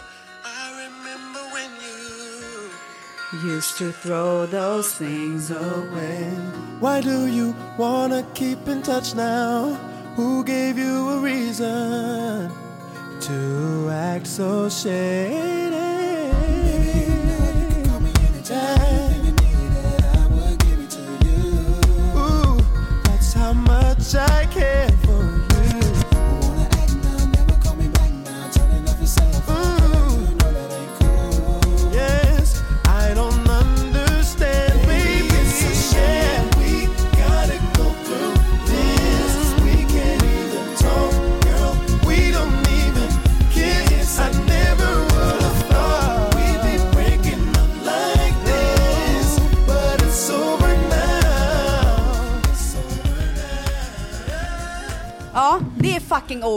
I 0.44 0.70
remember 0.84 1.42
when 1.54 1.72
you 1.82 3.56
Used 3.56 3.78
to 3.78 3.92
throw 3.92 4.46
those 4.48 4.96
things 4.98 5.52
away 5.52 6.32
Why 6.80 7.02
do 7.02 7.28
you 7.28 7.54
wanna 7.78 8.24
keep 8.34 8.68
in 8.68 8.82
touch 8.82 9.16
now? 9.16 9.78
Who 10.16 10.44
gave 10.44 10.78
you 10.78 11.10
a 11.10 11.20
reason 11.20 12.52
to 13.22 13.90
act 13.90 14.28
so 14.28 14.70
shady? 14.70 16.01
Much 24.02 24.16
I 24.16 24.46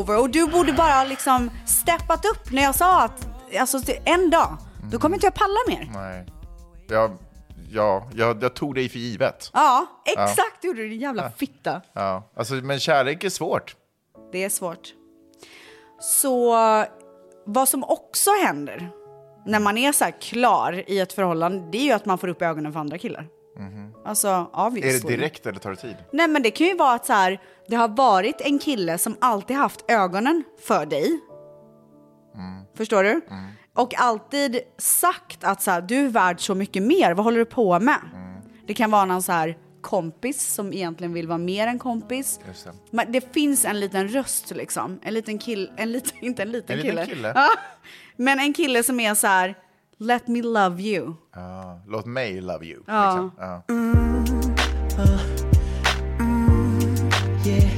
over 0.00 0.20
och 0.20 0.30
du 0.30 0.46
borde 0.46 0.72
bara 0.72 1.04
liksom 1.04 1.50
steppat 1.66 2.24
upp 2.24 2.52
när 2.52 2.62
jag 2.62 2.74
sa 2.74 3.02
att 3.02 3.28
alltså, 3.60 3.78
en 4.04 4.30
dag, 4.30 4.56
då 4.90 4.98
kommer 4.98 5.16
inte 5.16 5.26
jag 5.26 5.34
palla 5.34 5.58
mer. 5.68 5.90
Nej. 5.94 6.26
Jag, 6.88 7.16
ja, 7.70 8.08
jag, 8.14 8.42
jag 8.42 8.54
tog 8.54 8.74
dig 8.74 8.88
för 8.88 8.98
givet. 8.98 9.50
Ja, 9.52 9.86
exakt 10.04 10.64
gjorde 10.64 10.82
du 10.82 10.88
din 10.88 11.00
jävla 11.00 11.30
fitta. 11.30 11.80
Ja. 11.92 12.30
Alltså, 12.36 12.54
men 12.54 12.80
kärlek 12.80 13.24
är 13.24 13.30
svårt. 13.30 13.76
Det 14.32 14.44
är 14.44 14.48
svårt. 14.48 14.94
Så 16.00 16.54
vad 17.46 17.68
som 17.68 17.84
också 17.84 18.30
händer 18.44 18.90
när 19.46 19.60
man 19.60 19.78
är 19.78 19.92
så 19.92 20.04
här 20.04 20.20
klar 20.20 20.84
i 20.86 21.00
ett 21.00 21.12
förhållande, 21.12 21.68
det 21.72 21.78
är 21.78 21.82
ju 21.82 21.92
att 21.92 22.06
man 22.06 22.18
får 22.18 22.28
upp 22.28 22.42
ögonen 22.42 22.72
för 22.72 22.80
andra 22.80 22.98
killar. 22.98 23.26
Alltså, 24.04 24.50
obviously. 24.52 24.96
Är 24.98 25.02
det 25.02 25.16
direkt 25.16 25.46
eller 25.46 25.58
tar 25.58 25.70
det 25.70 25.76
tid? 25.76 25.96
Nej 26.12 26.28
men 26.28 26.42
det 26.42 26.50
kan 26.50 26.66
ju 26.66 26.76
vara 26.76 26.94
att 26.94 27.06
så 27.06 27.12
här, 27.12 27.40
det 27.68 27.76
har 27.76 27.88
varit 27.88 28.40
en 28.40 28.58
kille 28.58 28.98
som 28.98 29.16
alltid 29.20 29.56
haft 29.56 29.90
ögonen 29.90 30.44
för 30.66 30.86
dig. 30.86 31.20
Förstår 32.76 33.02
du? 33.04 33.20
Och 33.74 33.94
alltid 34.00 34.60
sagt 34.78 35.44
att 35.44 35.62
så 35.62 35.70
här, 35.70 35.80
du 35.80 35.96
är 35.96 36.08
värd 36.08 36.40
så 36.40 36.54
mycket 36.54 36.82
mer, 36.82 37.14
vad 37.14 37.24
håller 37.24 37.38
du 37.38 37.44
på 37.44 37.80
med? 37.80 37.98
Det 38.66 38.74
kan 38.74 38.90
vara 38.90 39.04
någon 39.04 39.22
så 39.22 39.32
här 39.32 39.58
kompis 39.80 40.54
som 40.54 40.72
egentligen 40.72 41.12
vill 41.12 41.28
vara 41.28 41.38
mer 41.38 41.66
än 41.66 41.78
kompis. 41.78 42.40
Just 42.48 42.64
det. 42.64 42.72
Men 42.90 43.12
det 43.12 43.34
finns 43.34 43.64
en 43.64 43.80
liten 43.80 44.08
röst 44.08 44.50
liksom, 44.50 44.98
en 45.02 45.14
liten 45.14 45.38
kille, 45.38 45.70
en 45.76 45.92
liten, 45.92 46.12
inte 46.24 46.42
en 46.42 46.50
liten 46.52 46.78
En 46.78 46.82
liten 46.86 47.06
kille. 47.06 47.14
kille? 47.14 47.32
Ja. 47.34 47.48
Men 48.16 48.40
en 48.40 48.52
kille 48.52 48.82
som 48.82 49.00
är 49.00 49.14
så 49.14 49.26
här, 49.26 49.54
let 49.98 50.28
me 50.28 50.42
love 50.42 50.80
you. 50.80 51.14
Ja. 51.34 51.80
Låt 51.86 52.06
mig 52.06 52.40
love 52.40 52.64
you. 52.66 52.82
Ja. 52.86 53.06
Liksom. 53.14 53.30
Ja. 53.38 53.62
Yeah. 57.46 57.70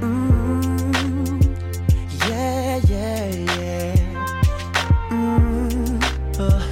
Mm, 0.00 1.40
yeah, 2.28 2.80
yeah, 2.90 3.28
yeah. 3.34 3.94
Uh, 6.38 6.62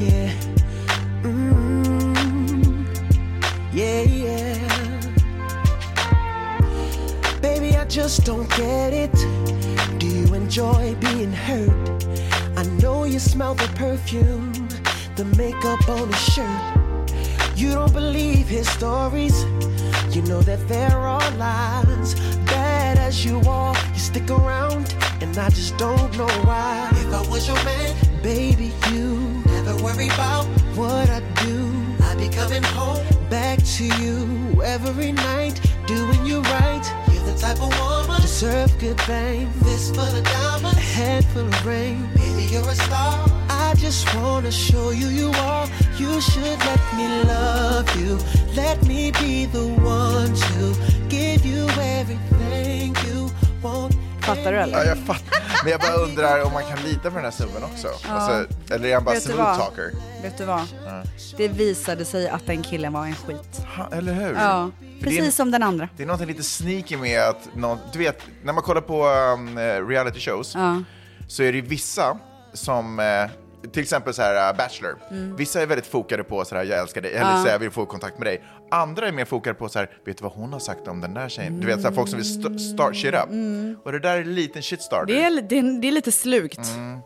yeah. 0.00 0.32
Mm, 1.22 2.86
yeah, 3.72 4.02
yeah. 4.02 4.58
Baby, 7.40 7.76
I 7.76 7.84
just 7.88 8.24
don't 8.26 8.48
get 8.56 8.92
it. 8.92 9.07
Smell 13.38 13.54
the 13.54 13.68
perfume, 13.76 14.52
the 15.14 15.24
makeup 15.36 15.88
on 15.88 16.08
his 16.08 16.24
shirt. 16.34 17.12
You 17.54 17.70
don't 17.70 17.92
believe 17.92 18.48
his 18.48 18.68
stories. 18.68 19.44
You 20.10 20.22
know 20.22 20.40
that 20.42 20.66
there 20.66 20.90
are 20.90 21.06
all 21.06 21.30
lies. 21.36 22.16
Bad 22.46 22.98
as 22.98 23.24
you 23.24 23.40
are, 23.46 23.76
you 23.94 24.00
stick 24.00 24.28
around, 24.28 24.92
and 25.20 25.38
I 25.38 25.50
just 25.50 25.76
don't 25.78 26.10
know 26.18 26.32
why. 26.48 26.88
If 26.90 27.14
I 27.14 27.30
was 27.30 27.46
your 27.46 27.62
man, 27.64 27.94
baby, 28.24 28.72
you 28.90 29.04
never 29.46 29.76
worry 29.84 30.08
about 30.08 30.46
what 30.74 31.08
I 31.08 31.20
do. 31.46 31.60
I'd 32.06 32.18
be 32.18 32.28
coming 32.30 32.64
home 32.64 33.06
back 33.30 33.62
to 33.76 33.84
you 34.02 34.60
every 34.64 35.12
night, 35.12 35.60
doing 35.86 36.26
you 36.26 36.40
right. 36.40 37.07
Type 37.40 37.62
of 37.62 37.72
woman 37.78 38.20
deserve 38.20 38.76
good 38.80 39.00
fame. 39.02 39.48
Fist 39.62 39.94
full 39.94 40.04
of 40.04 40.24
diamonds, 40.24 40.76
a 40.76 40.80
head 40.80 41.24
full 41.26 41.46
of 41.46 41.66
rain. 41.66 42.08
Baby, 42.16 42.48
you're 42.50 42.68
a 42.68 42.74
star. 42.74 43.26
I 43.48 43.74
just 43.76 44.12
wanna 44.16 44.50
show 44.50 44.90
you 44.90 45.06
you 45.06 45.30
are. 45.30 45.68
You 45.96 46.20
should 46.20 46.58
let 46.58 46.80
me 46.96 47.06
love 47.24 47.88
you. 47.96 48.18
Let 48.56 48.84
me 48.86 49.12
be 49.12 49.46
the 49.46 49.68
one 49.68 50.34
to 50.34 51.08
give 51.08 51.46
you 51.46 51.68
everything 51.78 52.96
you 53.06 53.30
want. 53.62 53.94
Fattar 54.36 54.52
du 54.52 54.58
Ja, 54.58 54.62
eller? 54.62 54.84
jag 54.84 54.98
fattar. 54.98 55.42
Men 55.64 55.70
jag 55.72 55.80
bara 55.80 55.94
undrar 55.94 56.44
om 56.44 56.52
man 56.52 56.62
kan 56.64 56.78
lita 56.82 57.10
på 57.10 57.16
den 57.16 57.24
här 57.24 57.30
snubben 57.30 57.62
också. 57.64 57.88
Alltså, 58.08 58.54
eller 58.74 58.88
är 58.88 58.94
han 58.94 59.04
bara 59.04 59.14
Vet 59.14 59.26
du 59.26 59.32
smooth 59.32 59.44
vad? 59.48 59.58
talker? 59.58 59.90
Vet 60.22 60.38
du 60.38 60.44
vad? 60.44 60.60
Det 61.36 61.48
visade 61.48 62.04
sig 62.04 62.28
att 62.28 62.46
den 62.46 62.62
killen 62.62 62.92
var 62.92 63.06
en 63.06 63.14
skit. 63.14 63.60
Ha, 63.76 63.88
eller 63.92 64.12
hur? 64.12 64.34
Ja, 64.34 64.70
För 64.78 64.84
det 64.84 65.16
är- 65.16 65.18
precis 65.18 65.34
som 65.36 65.50
den 65.50 65.62
andra. 65.62 65.88
Det 65.96 66.02
är 66.02 66.06
något 66.06 66.20
lite 66.26 66.42
sneaky 66.42 66.96
med 66.96 67.22
att, 67.22 67.48
någon, 67.54 67.78
du 67.92 67.98
vet, 67.98 68.22
när 68.44 68.52
man 68.52 68.62
kollar 68.62 68.80
på 68.80 69.06
um, 69.08 69.58
eh, 69.58 69.86
reality 69.88 70.20
shows 70.20 70.56
så 71.28 71.42
är 71.42 71.52
det 71.52 71.58
ju 71.58 71.64
vissa 71.64 72.18
som, 72.52 72.98
eh, 73.00 73.70
till 73.72 73.82
exempel 73.82 74.14
så 74.14 74.22
här 74.22 74.50
uh, 74.52 74.56
Bachelor, 74.56 74.98
vissa 75.36 75.62
är 75.62 75.66
väldigt 75.66 75.86
fokade 75.86 76.24
på 76.24 76.44
så 76.44 76.54
här, 76.56 76.64
jag 76.64 76.78
älskar 76.78 77.00
dig, 77.00 77.12
eller 77.14 77.30
så 77.30 77.36
här, 77.44 77.50
jag 77.52 77.58
vill 77.58 77.70
få 77.70 77.86
kontakt 77.86 78.18
med 78.18 78.26
dig. 78.26 78.42
Andra 78.70 79.08
är 79.08 79.12
mer 79.12 79.24
fokade 79.24 79.54
på 79.54 79.68
så 79.68 79.78
här, 79.78 79.90
vet 80.04 80.16
du 80.18 80.22
vad 80.22 80.32
hon 80.32 80.52
har 80.52 80.60
sagt 80.60 80.88
om 80.88 81.00
den 81.00 81.14
där 81.14 81.28
tjejen? 81.28 81.60
Du 81.60 81.66
vet, 81.66 81.80
så 81.82 81.88
här, 81.88 81.94
folk 81.94 82.08
som 82.08 82.18
vill 82.18 82.26
st- 82.44 82.58
start 82.58 82.96
shit 82.96 83.14
up. 83.14 83.28
Och 83.84 83.92
det 83.92 83.98
där 83.98 84.16
är 84.16 84.20
en 84.22 84.34
liten 84.34 84.62
shitstarter. 84.62 85.06
Det 85.06 85.22
är, 85.22 85.42
det, 85.42 85.58
är, 85.58 85.80
det 85.80 85.88
är 85.88 85.92
lite 85.92 86.12
slugt, 86.12 86.64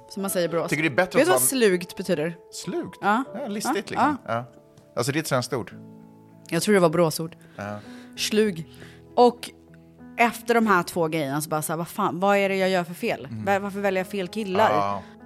som 0.08 0.22
man 0.22 0.30
säger 0.30 0.48
i 0.48 0.50
Borås. 0.50 0.70
Tycker 0.70 0.82
det 0.82 0.88
är 0.88 0.90
bättre 0.90 1.18
Vet 1.18 1.26
du 1.26 1.30
vad 1.32 1.40
vara- 1.40 1.48
slugt 1.48 1.96
betyder? 1.96 2.36
Slugt? 2.52 2.98
Ja. 3.02 3.24
Ja, 3.34 3.46
listigt 3.48 3.74
Ja, 3.76 3.80
liksom. 4.08 4.18
Ja. 4.26 4.44
Alltså 4.96 5.12
det 5.12 5.18
är 5.18 5.20
ett 5.20 5.26
svenskt 5.26 5.52
ord. 5.52 5.72
Jag 6.48 6.62
tror 6.62 6.74
det 6.74 6.80
var 6.80 6.88
Boråsord. 6.90 7.36
Slug. 8.16 8.68
Och 9.16 9.50
efter 10.18 10.54
de 10.54 10.66
här 10.66 10.82
två 10.82 11.08
grejerna 11.08 11.40
så 11.40 11.48
bara 11.48 11.62
så 11.62 11.72
här, 11.72 11.76
vad 11.78 11.88
fan, 11.88 12.20
vad 12.20 12.36
är 12.36 12.48
det 12.48 12.56
jag 12.56 12.68
gör 12.70 12.84
för 12.84 12.94
fel? 12.94 13.28
Var- 13.46 13.58
Varför 13.58 13.80
väljer 13.80 14.00
jag 14.00 14.06
fel 14.10 14.28
killar? 14.28 14.70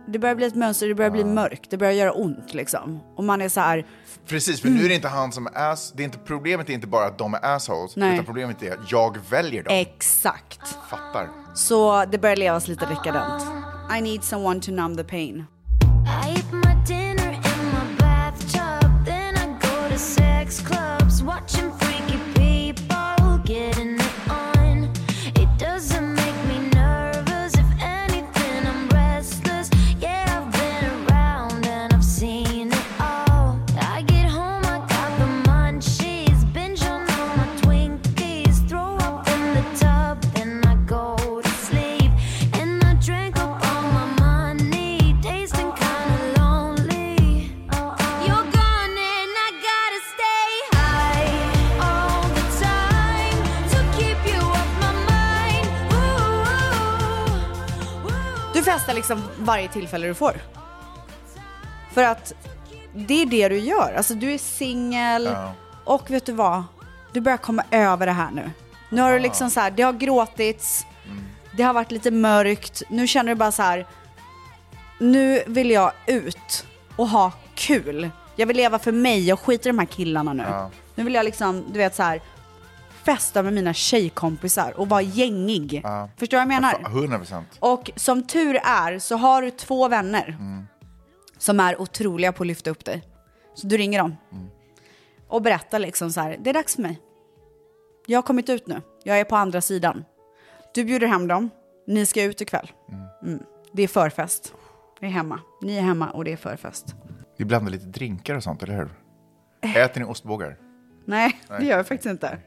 Det 0.08 0.18
börjar 0.18 0.34
bli 0.34 0.46
ett 0.46 0.54
mönster, 0.54 0.88
det 0.88 0.94
börjar 0.94 1.10
bli 1.10 1.25
mörkt, 1.25 1.70
det 1.70 1.76
börjar 1.76 1.92
göra 1.92 2.12
ont 2.12 2.54
liksom. 2.54 3.00
Och 3.16 3.25
man 3.25 3.40
är 3.42 3.48
så 3.48 3.60
här, 3.60 3.86
Precis, 4.28 4.60
för 4.60 4.68
nu 4.68 4.84
är 4.84 4.88
det 4.88 4.94
inte 4.94 5.08
han 5.08 5.32
som 5.32 5.46
är 5.46 5.70
ass. 5.72 5.92
Det 5.96 6.02
är 6.02 6.04
inte, 6.04 6.18
problemet 6.18 6.70
är 6.70 6.72
inte 6.72 6.86
bara 6.86 7.06
att 7.06 7.18
de 7.18 7.34
är 7.34 7.44
assholes, 7.54 7.96
Nej. 7.96 8.14
utan 8.14 8.25
problemet 8.25 8.62
är 8.62 8.72
att 8.72 8.92
jag 8.92 9.18
väljer 9.30 9.62
dem. 9.62 9.75
exakt. 9.75 10.60
Fattar. 10.90 11.28
Så 11.54 12.04
det 12.04 12.18
börjar 12.18 12.36
levas 12.36 12.68
lite 12.68 12.86
dekadent. 12.86 13.42
I 13.98 14.00
need 14.00 14.25
someone 14.25 14.60
to 14.60 14.70
numb 14.72 14.96
the 14.96 15.04
pain. 15.04 15.44
Liksom 58.97 59.23
varje 59.38 59.69
tillfälle 59.69 60.07
du 60.07 60.15
får. 60.15 60.33
För 61.93 62.03
att 62.03 62.33
det 62.95 63.23
är 63.23 63.26
det 63.26 63.49
du 63.49 63.59
gör. 63.59 63.95
Alltså 63.97 64.15
du 64.15 64.33
är 64.33 64.38
singel 64.38 65.25
Ja. 65.25 65.53
och 65.85 66.11
vet 66.11 66.26
du 66.26 66.33
vad? 66.33 66.65
Du 67.12 67.21
börjar 67.21 67.38
komma 67.38 67.62
över 67.71 68.07
det 68.07 68.12
här 68.12 68.31
nu. 68.31 68.50
Nu 68.91 69.00
har 69.03 69.12
du 69.12 69.19
liksom 69.19 69.50
så 69.50 69.61
här, 69.61 69.71
det 69.71 69.83
har 69.83 69.93
gråtits, 69.93 70.87
det 71.57 71.62
har 71.62 71.73
varit 71.75 71.91
lite 71.91 72.11
mörkt. 72.11 72.83
Nu 72.88 73.07
känner 73.07 73.29
du 73.29 73.35
bara 73.35 73.53
så 73.53 73.62
här, 73.62 73.87
nu 74.99 75.43
vill 75.47 75.71
jag 75.71 75.93
ut 76.07 76.67
och 76.97 77.09
ha 77.09 77.33
kul. 77.55 78.11
Jag 78.37 78.47
vill 78.47 78.57
leva 78.57 78.79
för 78.79 78.93
mig 78.93 79.33
och 79.33 79.41
skita 79.41 79.69
i 79.69 79.73
de 79.73 79.79
här 79.79 79.87
killarna 79.87 80.33
nu. 80.33 80.45
Ja. 80.50 80.71
Nu 80.95 81.05
vill 81.05 81.15
jag 81.15 81.25
liksom, 81.25 81.65
du 81.73 81.79
vet 81.79 81.95
så 81.95 82.03
här, 82.03 82.21
festa 83.06 83.42
med 83.42 83.52
mina 83.52 83.72
tjejkompisar 83.72 84.80
och 84.80 84.88
vara 84.88 85.02
gängig. 85.02 85.80
Ja. 85.84 86.10
Förstår 86.16 86.38
du 86.38 86.44
vad 86.44 86.54
jag 86.54 86.62
menar? 86.62 86.98
100 86.98 87.18
procent. 87.18 87.48
Och 87.60 87.90
som 87.96 88.26
tur 88.26 88.60
är 88.64 88.98
så 88.98 89.16
har 89.16 89.42
du 89.42 89.50
två 89.50 89.88
vänner 89.88 90.36
som 91.38 91.60
är 91.60 91.80
otroliga 91.80 92.32
på 92.32 92.42
att 92.42 92.46
lyfta 92.46 92.70
upp 92.70 92.84
dig. 92.84 93.02
Så 93.54 93.66
du 93.66 93.76
ringer 93.76 93.98
dem 93.98 94.16
och 95.28 95.42
berättar 95.42 95.78
liksom 95.78 96.12
så 96.12 96.20
här, 96.20 96.36
det 96.40 96.50
är 96.50 96.54
dags 96.54 96.75
för 96.75 96.82
mig. 96.82 97.00
Jag 98.06 98.18
har 98.18 98.22
kommit 98.22 98.48
ut 98.48 98.66
nu, 98.66 98.82
jag 99.04 99.20
är 99.20 99.25
på 99.25 99.36
andra 99.36 99.60
sidan. 99.60 100.04
Du 100.75 100.84
bjuder 100.84 101.06
hem 101.06 101.28
dem, 101.28 101.50
ni 101.86 102.06
ska 102.06 102.22
ut 102.22 102.40
ikväll. 102.40 102.70
Mm. 103.22 103.42
Det 103.72 103.82
är 103.82 103.88
förfest. 103.88 104.54
Jag 105.00 105.08
är 105.08 105.12
hemma, 105.12 105.40
ni 105.62 105.76
är 105.76 105.82
hemma 105.82 106.10
och 106.10 106.25
det 106.25 106.32
är 106.32 106.36
förfest. 106.36 106.94
Vi 107.36 107.44
blandar 107.44 107.70
lite 107.70 107.86
drinkar 107.86 108.34
och 108.34 108.42
sånt, 108.42 108.62
eller 108.62 108.76
hur? 108.76 108.90
Äter 109.76 110.00
ni 110.00 110.06
ostbågar? 110.06 110.56
Nej, 111.04 111.40
det 111.48 111.64
gör 111.64 111.76
jag 111.76 111.88
faktiskt 111.88 112.10
inte. 112.10 112.38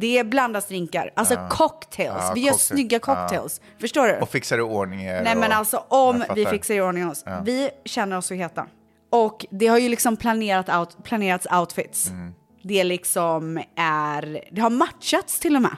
Det 0.00 0.26
blandas 0.26 0.68
drinkar, 0.68 1.10
alltså 1.16 1.48
cocktails. 1.50 2.16
Ja, 2.20 2.32
vi 2.34 2.40
gör 2.40 2.52
cocktail. 2.52 2.76
snygga 2.76 2.98
cocktails. 2.98 3.60
Förstår 3.80 4.06
du? 4.06 4.16
Och 4.18 4.28
fixar 4.28 4.58
i 4.58 4.60
ordning 4.60 5.02
er? 5.02 5.22
Nej 5.22 5.36
men 5.36 5.50
och... 5.50 5.56
alltså 5.56 5.84
om 5.88 6.24
vi 6.34 6.46
fixar 6.46 6.74
i 6.74 6.80
ordning 6.80 7.10
oss. 7.10 7.24
Vi 7.44 7.70
känner 7.84 8.16
oss 8.16 8.26
så 8.26 8.34
heta. 8.34 8.66
Och 9.10 9.46
det 9.50 9.66
har 9.66 9.78
ju 9.78 9.88
liksom 9.88 10.16
planerat 10.16 10.68
out, 10.68 11.04
planerats 11.04 11.46
outfits. 11.52 12.08
Mm. 12.08 12.34
Det 12.62 12.84
liksom 12.84 13.62
är, 13.76 14.44
det 14.50 14.60
har 14.60 14.70
matchats 14.70 15.40
till 15.40 15.56
och 15.56 15.62
med. 15.62 15.76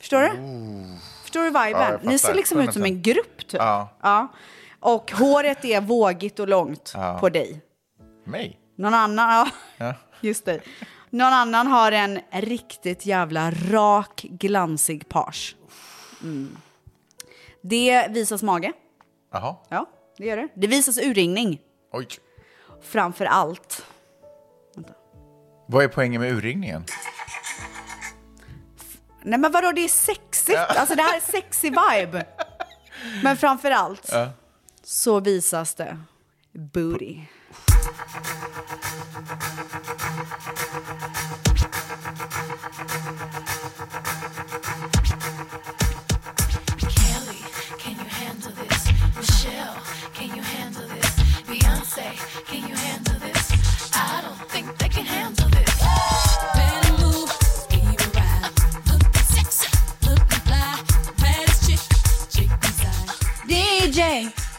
Förstår 0.00 0.20
du? 0.20 0.28
Förstår 1.22 1.40
du 1.40 1.46
Ja, 1.46 1.64
viben? 1.66 2.00
Ni 2.02 2.18
ser 2.18 2.34
liksom 2.34 2.60
ut 2.60 2.72
som 2.72 2.84
en 2.84 3.02
grupp 3.02 3.38
typ. 3.38 3.60
Ja. 4.02 4.28
Och 4.80 5.12
håret 5.12 5.64
är 5.64 5.80
vågigt 5.80 6.40
och 6.40 6.48
långt 6.48 6.92
Ja. 6.94 7.18
på 7.20 7.28
dig. 7.28 7.60
Mig? 8.24 8.58
Någon 8.78 8.94
annan, 8.94 9.28
ja, 9.28 9.48
Ja. 9.76 9.94
just 10.20 10.44
det. 10.44 10.60
Någon 11.12 11.32
annan 11.32 11.66
har 11.66 11.92
en 11.92 12.20
riktigt 12.32 13.06
jävla 13.06 13.50
rak, 13.50 14.22
glansig 14.30 15.08
page. 15.08 15.56
Mm. 16.22 16.56
Det 17.62 18.06
visas 18.10 18.42
mage. 18.42 18.72
Jaha. 19.32 19.56
Ja, 19.68 19.86
det 20.18 20.26
gör 20.26 20.36
det. 20.36 20.48
Det 20.56 20.66
visas 20.66 20.98
urringning. 20.98 21.60
Oj. 21.92 22.08
Framför 22.82 23.24
allt. 23.24 23.86
Vad 25.68 25.84
är 25.84 25.88
poängen 25.88 26.20
med 26.20 26.32
urringningen? 26.32 26.84
Nej 29.22 29.38
men 29.38 29.52
vadå, 29.52 29.72
det 29.72 29.80
är 29.84 29.88
sexigt. 29.88 30.58
Alltså 30.58 30.94
det 30.94 31.02
här 31.02 31.16
är 31.16 31.20
sexy 31.20 31.70
vibe. 31.70 32.26
Men 33.22 33.36
framför 33.36 33.70
allt 33.70 34.08
Ja. 34.12 34.30
så 34.84 35.20
visas 35.20 35.74
det 35.74 35.98
booty. 36.52 37.18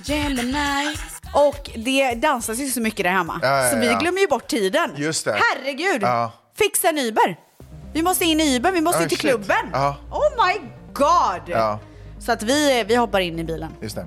Gemini. 0.06 0.96
Och 1.34 1.70
det 1.76 2.14
dansas 2.16 2.60
ju 2.60 2.68
så 2.68 2.82
mycket 2.82 3.04
där 3.04 3.12
hemma. 3.12 3.40
Ja, 3.42 3.64
ja, 3.64 3.72
så 3.72 3.78
vi 3.78 3.88
ja. 3.88 4.00
glömmer 4.00 4.20
ju 4.22 4.28
bort 4.28 4.48
tiden. 4.48 4.92
Just 4.96 5.26
det. 5.26 5.40
Herregud! 5.56 6.02
Ja. 6.02 6.32
Fixa 6.58 6.90
en 6.90 6.98
Uber. 7.00 7.40
Vi 7.94 8.02
måste 8.02 8.26
in 8.26 8.40
i 8.40 8.56
Uber, 8.56 8.72
vi 8.72 8.82
måste 8.82 9.04
in 9.04 9.10
till 9.10 9.18
shit. 9.18 9.30
klubben. 9.30 9.70
Ja. 9.74 9.98
Oh 10.12 10.46
my 10.48 10.60
god! 10.94 11.42
Ja, 11.46 11.80
Så 12.20 12.32
att 12.32 12.44
vi, 12.44 12.84
vi 12.88 12.96
hoppar 12.96 13.20
in 13.20 13.40
i 13.40 13.44
bilen. 13.44 13.72
just 13.82 13.96
det. 13.96 14.06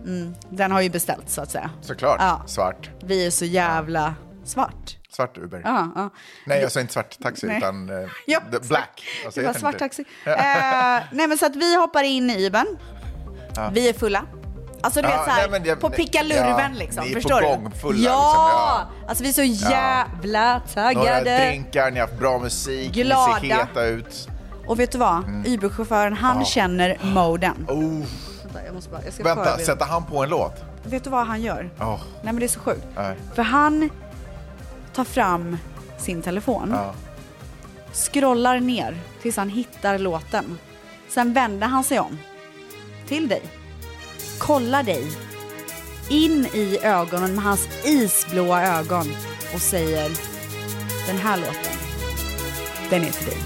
Den 0.50 0.72
har 0.72 0.80
ju 0.80 0.90
beställt 0.90 1.30
så 1.30 1.40
att 1.40 1.50
säga. 1.50 1.70
Såklart. 1.82 2.16
Ja. 2.20 2.42
Svart. 2.46 2.90
Vi 3.04 3.26
är 3.26 3.30
så 3.30 3.44
jävla 3.44 4.14
svart. 4.44 4.96
Svart 5.10 5.38
Uber. 5.38 5.60
Ja, 5.64 5.92
ja. 5.96 6.10
Nej, 6.46 6.60
jag 6.62 6.72
sa 6.72 6.80
inte 6.80 6.92
svart 6.92 7.18
taxi, 7.22 7.46
Nej. 7.46 7.56
utan 7.58 7.90
uh, 7.90 8.08
Ja, 8.26 8.40
the 8.52 8.58
black. 8.68 9.04
Alltså, 9.24 9.40
Det 9.40 9.46
var 9.46 9.54
svart 9.54 9.74
inte- 9.74 9.84
taxi. 9.84 10.04
Eh, 10.24 10.34
nej 11.12 11.26
men 11.28 11.38
så 11.38 11.46
att 11.46 11.56
vi 11.56 11.76
hoppar 11.76 12.02
in 12.02 12.30
i 12.30 12.46
Ubern. 12.46 12.78
Vi 13.72 13.88
är 13.88 13.92
fulla. 13.92 14.22
Alltså 14.86 15.02
du 15.02 15.08
Ja, 15.08 15.16
vet 15.16 15.24
såhär, 15.24 15.40
nej, 15.40 15.50
men 15.50 15.62
det- 15.62 15.76
på 15.76 15.90
pickalurven 15.90 16.72
ja, 16.72 16.78
liksom. 16.78 17.04
ni 17.04 17.10
är 17.10 17.14
på 17.14 17.20
förstår 17.20 17.40
gång, 17.42 17.70
du? 17.72 17.78
fulla, 17.78 17.98
ja! 18.10 18.88
liksom, 18.88 19.08
Alltså 19.08 19.22
vi 19.24 19.28
är 19.28 19.32
så 19.32 19.42
jävla 19.70 20.52
Några 20.52 20.60
taggade. 20.94 21.38
drinkar, 21.38 21.90
ni 21.90 22.00
har 22.00 22.06
haft 22.06 22.18
bra 22.18 22.38
musik, 22.38 22.92
Glada. 22.92 23.38
ni 23.42 23.48
ser 23.48 23.56
heta 23.56 23.84
ut. 23.84 24.28
Och 24.66 24.80
vet 24.80 24.92
du 24.92 24.98
vad? 24.98 25.24
Uber-chauffören 25.46 26.12
han 26.14 26.44
känner 26.44 26.98
moden. 27.02 27.66
Oh, 27.68 28.04
Vänta, 28.44 28.64
jag 28.66 28.74
måste 28.74 28.90
bara, 28.90 29.04
jag 29.04 29.12
ska 29.12 29.22
vänta, 29.24 29.58
sätter 29.58 29.84
han 29.84 30.04
på 30.04 30.22
en 30.22 30.28
låt? 30.30 30.64
Vet 30.82 31.04
du 31.04 31.10
vad 31.10 31.26
han 31.26 31.42
gör? 31.42 31.70
Oh, 31.80 31.88
Nej 32.22 32.32
men 32.32 32.36
det 32.36 32.46
är 32.46 32.48
så 32.48 32.60
sjukt. 32.60 32.86
nej. 32.96 33.16
För 33.34 33.42
han 33.42 33.90
tar 34.94 35.04
fram 35.04 35.56
sin 35.98 36.22
telefon, 36.22 36.70
Ja. 36.74 36.92
scrollar 37.92 38.60
ner 38.60 38.96
tills 39.22 39.36
han 39.36 39.48
hittar 39.48 39.98
låten. 39.98 40.58
Sen 41.08 41.32
vänder 41.32 41.66
han 41.66 41.84
sig 41.84 41.98
om 42.00 42.18
till 43.08 43.28
dig, 43.28 43.42
kollar 44.38 44.82
dig 44.82 45.06
in 46.08 46.46
i 46.46 46.78
ögonen 46.82 47.34
med 47.34 47.44
hans 47.44 47.68
isblåa 47.84 48.78
ögon 48.78 49.16
och 49.54 49.60
säger 49.60 50.10
den 51.06 51.18
här 51.18 51.36
låten, 51.36 51.76
den 52.90 53.02
är 53.02 53.10
till 53.10 53.26
dig. 53.26 53.38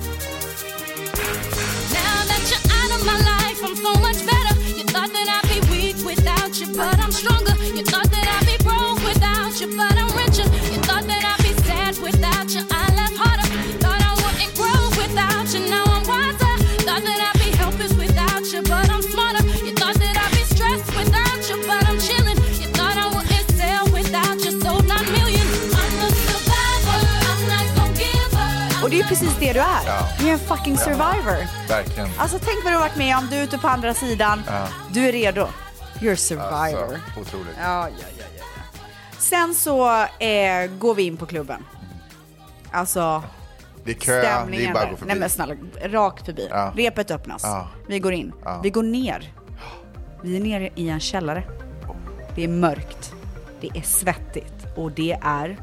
Now 1.92 2.24
that 2.31 2.42
you're 2.50 2.66
out 2.81 2.92
of 2.96 3.05
my 3.07 3.18
life, 3.33 3.62
I'm 3.64 3.76
so 3.76 4.00
much 4.00 4.20
better. 4.26 4.55
You 4.79 4.85
thought 4.85 5.12
that 5.12 5.29
I'd 5.37 5.48
be 5.48 5.61
weak 5.72 5.96
without 6.07 6.61
you, 6.61 6.66
but 6.66 6.98
I'm 6.98 7.12
stronger. 7.12 7.55
You 7.76 7.85
thought 7.85 8.11
that 8.11 8.26
I'd 8.35 8.46
be 8.46 8.64
broke 8.64 9.00
without 9.09 9.61
you, 9.61 9.68
but 9.76 9.94
I'm 9.98 10.00
precis 29.11 29.37
det 29.38 29.53
du 29.53 29.61
är. 29.61 29.87
Ja. 29.87 30.09
Du 30.18 30.29
är 30.29 30.33
en 30.33 30.38
fucking 30.38 30.77
survivor. 30.77 31.68
Verkligen. 31.68 32.09
Alltså 32.18 32.38
tänk 32.38 32.64
vad 32.64 32.73
du 32.73 32.77
har 32.77 32.88
varit 32.88 32.96
med 32.96 33.16
om, 33.16 33.29
du 33.31 33.37
är 33.37 33.42
ute 33.44 33.59
på 33.59 33.68
andra 33.68 33.94
sidan, 33.94 34.42
du 34.90 35.09
är 35.09 35.12
redo. 35.12 35.46
You're 36.01 36.12
a 36.12 36.16
survivor. 36.16 36.94
Alltså, 36.94 37.20
otroligt. 37.20 37.57
Ja, 37.62 37.88
ja, 37.88 37.88
ja, 38.01 38.07
ja. 38.18 38.25
ja. 38.38 38.44
Sen 39.18 39.55
så 39.55 40.03
eh, 40.25 40.70
går 40.79 40.94
vi 40.94 41.03
in 41.03 41.16
på 41.16 41.27
klubben. 41.27 41.64
Alltså 42.73 43.23
Det 43.85 43.90
är 43.90 43.94
kö, 43.94 44.12
det 44.16 44.23
stämningen 44.23 44.70
är 44.70 44.75
bara 44.75 44.85
att 44.85 44.90
gå 44.90 44.96
förbi. 44.96 45.09
Nej 45.09 45.20
men 45.20 45.31
snälla, 45.31 45.55
rakt 45.83 46.27
förbi. 46.27 46.49
Ja. 46.51 46.73
Repet 46.77 47.11
öppnas. 47.11 47.42
Ja. 47.44 47.68
Vi 47.88 47.99
går 47.99 48.12
in. 48.12 48.33
Vi 48.62 48.70
går 48.70 48.83
ner. 48.83 49.33
Vi 50.23 50.37
är 50.37 50.40
nere 50.40 50.70
i 50.75 50.88
en 50.88 51.01
källare. 51.01 51.42
Det 52.35 52.44
är 52.44 52.49
mörkt. 52.49 53.12
Det 53.61 53.68
är 53.75 53.83
svettigt. 53.83 54.55
Och 54.77 54.90
det 54.90 55.18
är... 55.23 55.59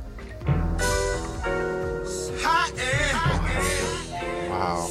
Wow. 4.58 4.90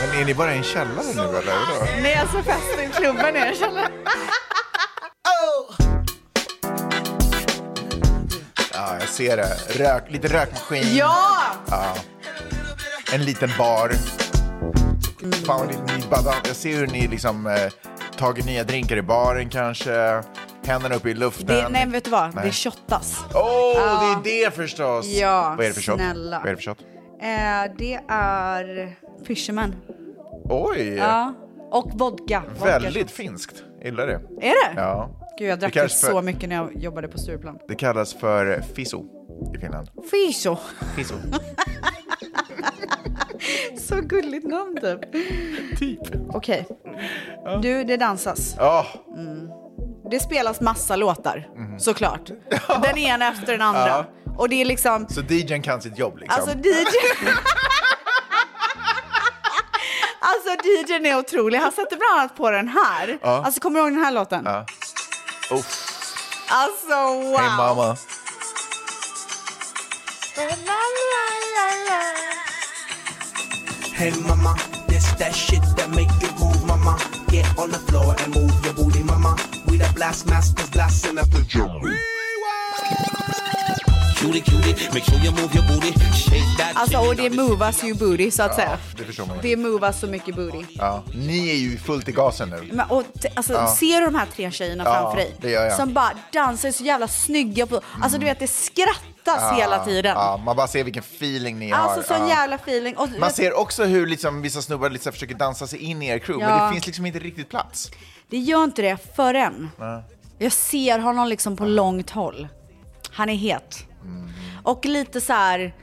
Men 0.00 0.20
är 0.20 0.24
ni 0.24 0.34
bara 0.34 0.54
i 0.54 0.56
en 0.58 0.62
källare 0.64 1.06
nu 1.14 1.22
eller? 1.22 1.32
Vadå? 1.32 1.86
Nej, 2.02 2.14
alltså 2.14 2.36
festen, 2.42 2.90
klubben 2.92 3.36
är 3.36 3.46
en 3.46 3.54
källare. 3.54 3.88
Ja, 8.74 8.96
jag 9.00 9.08
ser 9.08 9.36
det. 9.36 9.56
Rök, 9.68 10.04
lite 10.10 10.28
rökmaskin. 10.28 10.96
Ja! 10.96 11.24
En 13.12 13.24
liten 13.24 13.50
bar. 13.58 13.92
Fan, 15.46 15.58
vad 15.58 15.68
ni, 15.68 15.74
bara, 16.10 16.34
jag 16.46 16.56
ser 16.56 16.76
hur 16.76 16.86
ni 16.86 17.08
liksom 17.08 17.46
eh, 17.46 17.56
tagit 18.16 18.44
nya 18.46 18.64
drinkar 18.64 18.96
i 18.96 19.02
baren 19.02 19.48
kanske. 19.50 20.22
Händerna 20.66 20.94
upp 20.94 21.06
i 21.06 21.14
luften. 21.14 21.46
Det, 21.46 21.68
nej, 21.68 21.86
vet 21.86 22.04
du 22.04 22.10
vad? 22.10 22.34
Nej. 22.34 22.44
Det 22.46 22.52
shottas. 22.52 23.16
Åh, 23.34 23.72
Ja. 23.76 24.20
det 24.24 24.42
är 24.42 24.50
det 24.50 24.56
förstås! 24.56 25.06
Ja, 25.06 25.54
Vad 25.56 25.64
är 25.66 25.68
det 25.68 25.74
för 25.74 25.82
shot? 25.82 25.96
snälla. 25.96 26.38
Vad 26.38 26.46
är 26.48 26.50
det 26.50 26.62
för 26.62 26.70
shot? 26.70 26.78
Eh, 27.20 27.72
det 27.78 28.00
är 28.08 28.96
Fisherman. 29.24 29.74
Oj! 30.44 30.94
Ja. 30.94 31.34
Och 31.70 31.90
vodka. 31.94 32.42
vodka 32.58 32.78
Väldigt 32.78 33.10
finskt. 33.10 33.62
gillar 33.84 34.06
det. 34.06 34.14
Är 34.46 34.74
det? 34.74 34.80
Ja. 34.80 35.10
Gud, 35.38 35.48
jag 35.50 35.58
drack 35.58 35.72
Det 35.74 35.80
det 35.80 35.80
kallas 35.80 36.00
för- 36.00 36.10
så 36.12 36.22
mycket 36.22 36.48
när 36.48 36.56
jag 36.56 36.76
jobbade 36.76 37.08
på 37.08 37.18
Stureplan. 37.18 37.58
Det 37.68 37.74
kallas 37.74 38.14
för 38.14 38.60
fiso 38.74 39.04
i 39.54 39.58
Finland. 39.58 39.88
Fiso. 40.10 40.56
Fiso. 40.96 41.14
Så 43.78 44.00
gulligt 44.00 44.46
namn 44.46 44.78
typ. 44.80 45.00
typ. 45.78 46.00
Okej. 46.34 46.66
Du, 47.62 47.84
det 47.84 47.96
dansas. 47.96 48.54
Ja, 48.58 48.86
Det 50.10 50.20
spelas 50.20 50.60
massa 50.60 50.96
låtar, 50.96 51.48
Mhm. 51.56 51.78
såklart. 51.78 52.30
Den 52.82 52.98
ena 52.98 53.28
efter 53.28 53.52
den 53.52 53.62
andra. 53.62 54.04
Och 54.38 54.48
det 54.48 54.60
är 54.60 54.64
liksom... 54.64 55.06
så 55.08 55.20
DJn 55.20 55.62
kan 55.62 55.82
sitt 55.82 55.98
jobb 55.98 56.18
liksom. 56.18 56.40
Alltså 56.42 56.58
DJ... 56.58 56.74
alltså 60.20 60.50
DJn 60.64 61.06
är 61.06 61.18
otrolig. 61.18 61.58
Han 61.58 61.72
sätter 61.72 61.96
bland 61.96 62.20
annat 62.20 62.36
på 62.36 62.50
den 62.50 62.68
här. 62.68 63.18
Alltså 63.22 63.60
kommer 63.60 63.80
du 63.80 63.86
ihåg 63.86 63.92
den 63.94 64.04
här 64.04 64.12
låten? 64.12 64.42
Ja. 64.44 64.66
Oh, 65.50 65.64
Alltså 66.50 66.94
wow! 67.20 67.36
Hey 67.38 67.56
mama. 67.56 67.96
Hey 73.94 74.12
mama, 74.28 74.54
this 74.88 75.12
that 75.18 75.34
shit 75.34 75.62
that 75.76 75.90
make 75.90 76.10
you 76.22 76.30
move, 76.38 76.66
mama. 76.66 76.98
Get 77.30 77.58
on 77.58 77.70
the 77.70 77.78
floor 77.78 78.14
and 78.24 78.34
move 78.34 78.64
your 78.64 78.74
booty, 78.74 79.02
mama. 79.02 79.36
We 79.66 79.76
the 79.78 79.92
blast 79.94 80.26
masters 80.26 80.70
blasting 80.70 81.18
up 81.18 81.30
the 81.30 81.42
drum. 81.42 81.82
Cutie, 84.18 84.40
cutie, 84.40 84.88
make 84.92 85.04
sure 85.04 85.18
you 85.24 85.30
move 85.32 85.54
your 85.54 85.66
booty. 85.68 85.92
Shake 85.92 86.56
that 86.58 86.76
Alltså 86.76 86.98
och 86.98 87.16
det 87.16 87.30
movas 87.30 87.84
ju 87.84 87.94
booty 87.94 88.30
så 88.30 88.42
att 88.42 88.54
säga. 88.54 88.78
det 88.96 89.04
förstår 89.04 89.26
man 89.26 89.36
ju. 89.36 89.42
Det 89.42 89.56
movas 89.56 90.00
så 90.00 90.06
mycket 90.06 90.34
booty. 90.36 90.64
Ja. 90.74 91.02
Ni 91.14 91.48
är 91.50 91.54
ju 91.54 91.78
fullt 91.78 92.08
i 92.08 92.12
gasen 92.12 92.50
nu. 92.50 92.68
Men, 92.72 92.90
och, 92.90 93.02
t- 93.22 93.28
alltså, 93.34 93.66
Ser 93.66 94.00
du 94.00 94.06
de 94.06 94.14
här 94.14 94.26
tre 94.26 94.50
tjejerna 94.50 94.84
Ja, 94.84 94.92
framför 94.92 95.16
dig? 95.16 95.34
det 95.40 95.50
gör 95.50 95.64
jag. 95.64 95.76
Som 95.76 95.92
bara 95.94 96.10
dansar 96.32 96.70
så 96.70 96.84
jävla 96.84 97.08
snygga. 97.08 97.66
På, 97.66 97.80
alltså 98.02 98.18
du 98.18 98.24
vet, 98.24 98.38
det 98.38 98.46
skrattas 98.46 99.58
hela 99.58 99.84
tiden. 99.84 100.12
Ja, 100.16 100.36
man 100.44 100.56
bara 100.56 100.66
ser 100.68 100.84
vilken 100.84 101.02
feeling 101.02 101.58
ni 101.58 101.72
Alltså 101.72 102.12
har. 102.14 102.18
sån 102.18 102.28
Ja. 102.28 102.34
jävla 102.34 102.56
feeling. 102.56 102.96
Och, 102.96 103.08
Man 103.20 103.30
ser 103.32 103.58
också 103.58 103.84
hur 103.84 104.06
liksom, 104.06 104.42
vissa 104.42 104.62
snubbar 104.62 104.90
liksom 104.90 105.12
försöker 105.12 105.34
dansa 105.34 105.66
sig 105.66 105.78
in 105.78 106.02
i 106.02 106.06
er 106.08 106.18
crew, 106.18 106.46
men 106.46 106.58
Ja. 106.58 106.66
det 106.66 106.72
finns 106.72 106.86
liksom 106.86 107.06
inte 107.06 107.18
riktigt 107.18 107.48
plats. 107.48 107.90
Det 108.30 108.38
gör 108.38 108.64
inte 108.64 108.82
det 108.82 108.96
förrän 109.16 109.70
jag 110.38 110.52
ser 110.52 110.98
honom 110.98 111.28
liksom 111.28 111.56
på 111.56 111.64
långt 111.64 112.10
håll. 112.10 112.48
Han 113.12 113.28
är 113.28 113.34
het. 113.34 113.84
Och 114.62 114.84
lite 114.84 115.20
så 115.20 115.32
här... 115.32 115.74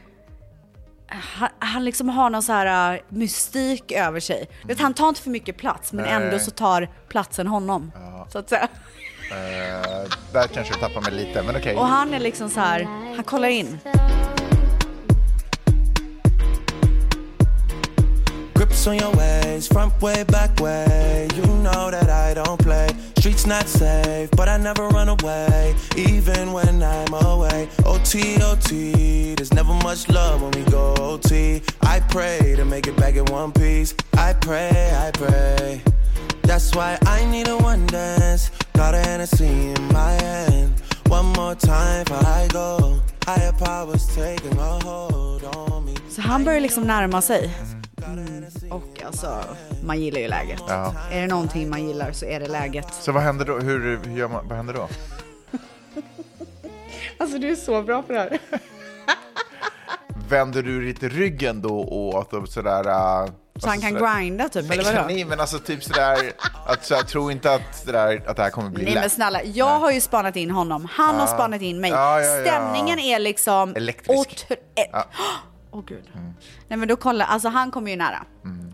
Han, 1.07 1.49
han 1.59 1.85
liksom 1.85 2.09
har 2.09 2.29
någon 2.29 2.43
så 2.43 2.51
här 2.51 2.93
äh, 2.93 2.99
mystik 3.09 3.91
över 3.91 4.19
sig. 4.19 4.49
Vet, 4.63 4.79
han 4.79 4.93
tar 4.93 5.09
inte 5.09 5.21
för 5.21 5.29
mycket 5.29 5.57
plats 5.57 5.93
men 5.93 6.05
Nej. 6.05 6.13
ändå 6.13 6.39
så 6.39 6.51
tar 6.51 6.89
platsen 7.07 7.47
honom. 7.47 7.91
Så 8.29 8.39
att 8.39 8.49
säga. 8.49 8.67
Eh, 9.31 10.09
där 10.33 10.47
kanske 10.47 10.73
jag 10.73 10.79
tappar 10.79 11.01
mig 11.01 11.11
lite, 11.11 11.43
men 11.43 11.55
okej. 11.55 11.75
Och 11.75 11.87
han 11.87 12.13
är 12.13 12.19
liksom 12.19 12.49
så 12.49 12.59
här, 12.59 12.83
han 13.15 13.23
kollar 13.23 13.47
in. 13.47 13.79
Grips 18.85 19.03
on 19.03 19.09
your 19.09 19.17
ways, 19.17 19.67
front 19.67 19.99
way, 20.01 20.23
back 20.25 20.59
way. 20.59 21.27
You 21.35 21.45
know 21.63 21.89
that 21.89 22.09
I 22.09 22.35
don't 22.35 22.59
play. 22.59 22.89
Streets 23.17 23.45
not 23.47 23.67
safe, 23.67 24.29
but 24.31 24.47
I 24.47 24.57
never 24.57 24.87
run 24.89 25.09
away, 25.09 25.75
even 25.95 26.53
when 26.53 26.83
I'm 26.83 27.13
away. 27.13 27.67
OT, 27.85 28.37
OT, 28.43 29.33
there's 29.35 29.53
never 29.53 29.73
much 29.73 30.07
love 30.09 30.41
when 30.41 30.51
we 30.51 30.63
go 30.69 30.93
OT. 30.99 31.61
I 31.81 31.99
pray 32.09 32.55
to 32.55 32.65
make 32.65 32.85
it 32.87 32.95
back 32.97 33.15
in 33.15 33.25
one 33.25 33.51
piece. 33.51 33.95
I 34.17 34.33
pray, 34.33 34.91
I 34.93 35.11
pray. 35.11 35.81
That's 36.43 36.75
why 36.75 36.97
I 37.07 37.25
need 37.25 37.47
a 37.47 37.57
one 37.57 37.87
dance. 37.87 38.51
Got 38.73 38.93
a 38.93 38.99
Hennessy 38.99 39.73
in 39.75 39.83
my 39.93 40.11
hand. 40.11 40.73
One 41.07 41.25
more 41.33 41.55
time 41.55 42.03
before 42.03 42.27
I 42.27 42.47
go. 42.51 42.99
Higher 43.25 43.53
powers 43.53 44.05
taking 44.15 44.57
a 44.59 44.79
hold 44.83 45.43
on 45.43 45.85
me. 45.85 45.95
Så 46.09 46.21
han 46.21 46.43
börjar 46.43 46.59
liksom 46.59 46.83
närma 46.83 47.21
sig. 47.21 47.49
Mm. 48.07 48.45
Och 48.71 49.03
alltså, 49.05 49.43
man 49.85 49.99
gillar 50.01 50.19
ju 50.19 50.27
läget. 50.27 50.61
Ja. 50.67 50.93
Är 51.11 51.21
det 51.21 51.27
någonting 51.27 51.69
man 51.69 51.87
gillar 51.87 52.11
så 52.11 52.25
är 52.25 52.39
det 52.39 52.47
läget. 52.47 52.93
Så 52.93 53.11
vad 53.11 53.23
händer 53.23 53.45
då? 53.45 53.57
Hur, 53.59 53.99
hur 54.05 54.17
gör 54.17 54.27
man, 54.27 54.47
vad 54.47 54.57
händer 54.57 54.73
då? 54.73 54.87
Alltså 57.17 57.37
du 57.37 57.51
är 57.51 57.55
så 57.55 57.81
bra 57.81 58.01
på 58.01 58.13
det 58.13 58.19
här. 58.19 58.39
Vänder 60.29 60.63
du 60.63 60.81
lite 60.81 61.09
ryggen 61.09 61.61
då 61.61 61.83
åt 61.83 62.33
och 62.33 62.49
sådär... 62.49 62.87
Uh, 62.87 63.29
Så 63.59 63.67
han 63.69 63.81
kan 63.81 63.93
grinda 63.93 64.49
typ, 64.49 64.71
eller 64.71 64.83
vadå? 64.83 65.07
Nej, 65.07 65.25
men 65.25 65.39
alltså 65.39 65.59
typ 65.59 65.83
sådär, 65.83 66.31
att 66.65 66.85
så 66.85 66.93
jag 66.93 67.07
tror 67.07 67.31
inte 67.31 67.53
att 67.53 67.85
det, 67.85 67.91
där, 67.91 68.23
att 68.27 68.35
det 68.37 68.43
här 68.43 68.49
kommer 68.49 68.69
bli 68.69 68.83
Nej 68.85 68.93
men 68.93 69.03
lätt. 69.03 69.11
snälla, 69.11 69.43
jag 69.43 69.79
har 69.79 69.91
ju 69.91 70.01
spanat 70.01 70.35
in 70.35 70.51
honom. 70.51 70.87
Han 70.91 71.15
har 71.15 71.27
spanat 71.27 71.61
in 71.61 71.81
mig. 71.81 71.91
Ja, 71.91 72.21
ja, 72.21 72.27
ja. 72.35 72.41
Stämningen 72.45 72.99
är 72.99 73.19
liksom... 73.19 73.75
Elektrisk. 73.75 74.19
otr- 74.29 74.55
eh, 74.75 75.01
Åh 75.75 75.81
gud. 75.87 76.03
Nej 76.67 76.77
men 76.79 76.87
då 76.87 76.95
kolla, 76.95 77.25
alltså 77.25 77.49
han 77.49 77.71
kommer 77.71 77.91
ju 77.91 77.97
nära. 77.97 78.23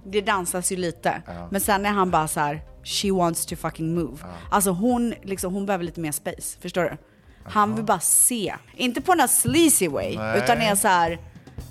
Det 0.06 0.22
dansas 0.22 0.72
ju 0.72 0.76
lite. 0.76 1.22
Men 1.52 1.62
sen 1.62 1.86
är 1.86 1.90
han 1.90 2.12
bara 2.12 2.28
så 2.28 2.40
här, 2.40 2.62
she 2.84 3.12
wants 3.12 3.46
to 3.46 3.56
fucking 3.56 3.96
move. 3.96 4.18
Alltså 4.52 4.72
hon, 4.72 5.14
liksom, 5.24 5.54
hon 5.54 5.66
behöver 5.66 5.86
lite 5.86 6.00
mer 6.02 6.12
space, 6.12 6.60
förstår 6.62 6.84
du? 6.84 6.98
Han 7.44 7.76
vill 7.76 7.86
bara 7.86 8.00
se. 8.00 8.56
Inte 8.76 9.02
på 9.02 9.16
någon 9.16 9.28
sleazy 9.28 9.88
way, 9.88 10.18
Nej. 10.18 10.38
utan 10.44 10.58
är 10.58 10.76
så 10.76 10.88
här, 10.88 11.20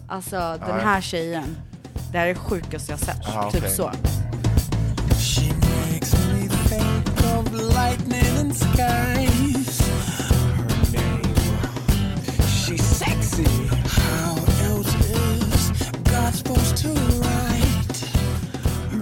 alltså 0.08 0.36
den 0.66 0.80
här 0.80 1.00
tjejen, 1.00 1.56
det 2.12 2.18
här 2.18 2.26
är 2.26 2.34
det 2.34 2.40
sjukaste 2.40 2.92
jag 2.92 2.98
sett. 3.00 3.20
Ja, 3.34 3.50
Typ 3.50 3.60
okej. 3.62 3.74
så. 3.76 3.90
She 5.20 5.46
makes 5.54 6.14
me 6.14 6.48
think 6.68 7.20
of 7.38 7.52
lightning 7.52 8.38
and 8.40 8.54
skies. 8.56 9.19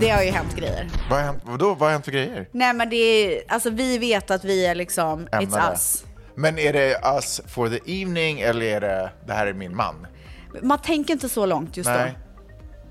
Det 0.08 0.12
har 0.14 0.22
ju 0.22 0.30
hänt 0.30 0.56
grejer. 0.56 0.88
Vad 1.10 1.18
har 1.18 1.26
hänt, 1.26 1.42
vadå, 1.46 1.68
vad 1.74 1.80
har 1.80 1.90
hänt 1.90 2.04
för 2.04 2.12
grejer? 2.12 2.48
Nej 2.52 2.74
men 2.74 2.90
det 2.90 2.96
är, 2.96 3.42
alltså 3.48 3.70
vi 3.70 3.98
vet 3.98 4.30
att 4.30 4.44
vi 4.44 4.66
är 4.66 4.74
liksom, 4.74 5.26
it's 5.28 5.42
Ämnade. 5.42 5.72
us. 5.72 6.04
Men 6.34 6.58
är 6.58 6.72
det 6.72 7.00
us 7.16 7.40
for 7.46 7.68
the 7.68 8.00
evening 8.02 8.40
eller 8.40 8.66
är 8.66 8.80
det 8.80 9.10
det 9.26 9.32
här 9.32 9.46
är 9.46 9.52
min 9.52 9.76
man? 9.76 10.06
Man 10.62 10.78
tänker 10.78 11.12
inte 11.12 11.28
så 11.28 11.46
långt 11.46 11.76
just 11.76 11.90
Nej. 11.90 12.14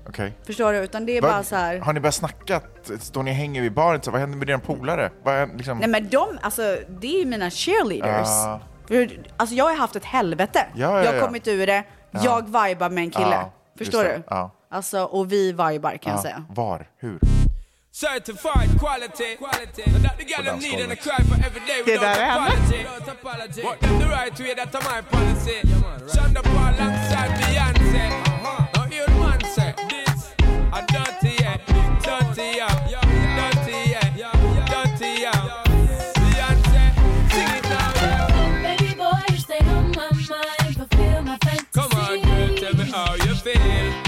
då. 0.04 0.08
Okej. 0.08 0.32
Förstår 0.46 0.72
du? 0.72 0.78
Utan 0.78 1.06
det 1.06 1.16
är 1.16 1.22
Vad- 1.22 1.30
bara 1.30 1.42
så 1.42 1.56
här. 1.56 1.78
Har 1.78 1.92
ni 1.92 2.00
börjat 2.00 2.14
snacka? 2.14 2.60
Står 3.00 3.22
ni 3.22 3.30
och 3.30 3.34
hänger 3.34 3.62
vid 3.62 3.72
baren? 3.72 4.02
Så 4.02 4.10
vad 4.10 4.20
händer 4.20 4.38
med 4.38 4.46
dina 4.46 4.58
polare? 4.58 5.10
Vad 5.22 5.34
händer, 5.34 5.56
liksom? 5.56 5.78
Nej 5.78 5.88
men 5.88 6.08
de, 6.08 6.38
alltså 6.42 6.76
det 7.00 7.06
är 7.16 7.18
ju 7.18 7.26
mina 7.26 7.50
cheerleaders. 7.50 8.28
Ja. 8.28 8.60
För, 8.88 9.10
alltså 9.36 9.54
jag 9.56 9.64
har 9.64 9.76
haft 9.76 9.96
ett 9.96 10.04
helvete. 10.04 10.66
Ja, 10.74 10.80
ja, 10.92 11.04
jag 11.04 11.12
har 11.12 11.18
ja. 11.18 11.26
kommit 11.26 11.48
ur 11.48 11.66
det, 11.66 11.84
jag 12.10 12.42
vibar 12.46 12.90
med 12.90 13.04
en 13.04 13.10
kille. 13.10 13.26
Ja, 13.30 13.52
Förstår 13.78 14.04
just 14.04 14.14
det. 14.14 14.18
du? 14.18 14.22
Ja. 14.28 14.54
Alltså, 14.70 15.00
och 15.04 15.32
vi 15.32 15.46
vibar 15.52 15.96
kan 15.96 16.12
jag 16.12 16.18
Ja, 16.18 16.22
säga. 16.22 16.44
Var? 16.48 16.86
Hur? 16.98 17.20
Certified 17.92 18.78
quality. 18.80 19.36
quality. 19.36 19.82
And 19.94 20.04
that 20.04 20.18
the 20.18 20.24
girl 20.24 20.44
them 20.44 20.58
need 20.58 20.80
and 20.80 20.92
I 20.92 20.96
cry 20.96 21.24
for 21.28 21.34
every 21.46 21.60
day 21.66 21.82
Det 21.84 21.92
without 21.92 22.14
där 22.16 22.22
är 22.22 22.30
henne. 22.30 22.46
apology. 22.46 22.78
Without 22.78 23.08
apology. 23.08 23.62
But 23.62 23.80
them 23.80 23.98
the 23.98 24.06
right 24.08 24.40
way, 24.40 24.54
that's 24.54 24.74
my 24.90 25.02
policy. 25.02 25.58
Shonda 26.14 26.42
Paul 26.42 26.74
alongside 26.74 27.30
Beyonce. 27.40 28.04
Now 28.74 28.82
hear 28.90 29.06
the 29.06 29.14
man 29.20 29.40
say, 29.56 29.74
this 29.90 30.34
a 30.72 30.80
dirty 30.94 31.34
yeah, 31.42 31.56
dirty 32.06 32.48
yeah, 32.60 32.74
dirty 33.38 33.78
yeah, 33.90 34.32
dirty 34.72 35.10
yeah. 35.24 35.64
Beyonce, 36.20 36.84
sing 37.32 37.50
it 37.58 37.64
now. 37.72 38.62
Baby 38.62 38.94
boy, 38.94 39.20
you 39.30 39.38
stay 39.38 39.58
on 39.74 39.90
my 39.96 40.10
mind, 40.30 40.76
fulfill 40.76 41.22
my 41.22 41.36
fantasy. 41.44 41.66
Come 41.74 41.92
on, 42.00 42.20
girl, 42.22 42.56
tell 42.60 42.74
me 42.74 42.84
how 42.92 43.14
you 43.14 43.34
feel. 43.34 44.07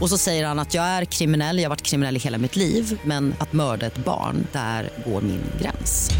Och 0.00 0.08
så 0.08 0.18
säger 0.18 0.46
han 0.46 0.58
att 0.58 0.74
jag 0.74 0.84
är 0.84 1.04
kriminell, 1.04 1.56
jag 1.58 1.64
har 1.64 1.68
varit 1.70 1.82
kriminell 1.82 2.16
i 2.16 2.18
hela 2.18 2.38
mitt 2.38 2.56
liv 2.56 3.00
men 3.04 3.34
att 3.38 3.52
mörda 3.52 3.86
ett 3.86 3.96
barn, 4.04 4.46
där 4.52 4.90
går 5.06 5.20
min 5.20 5.42
gräns. 5.60 6.10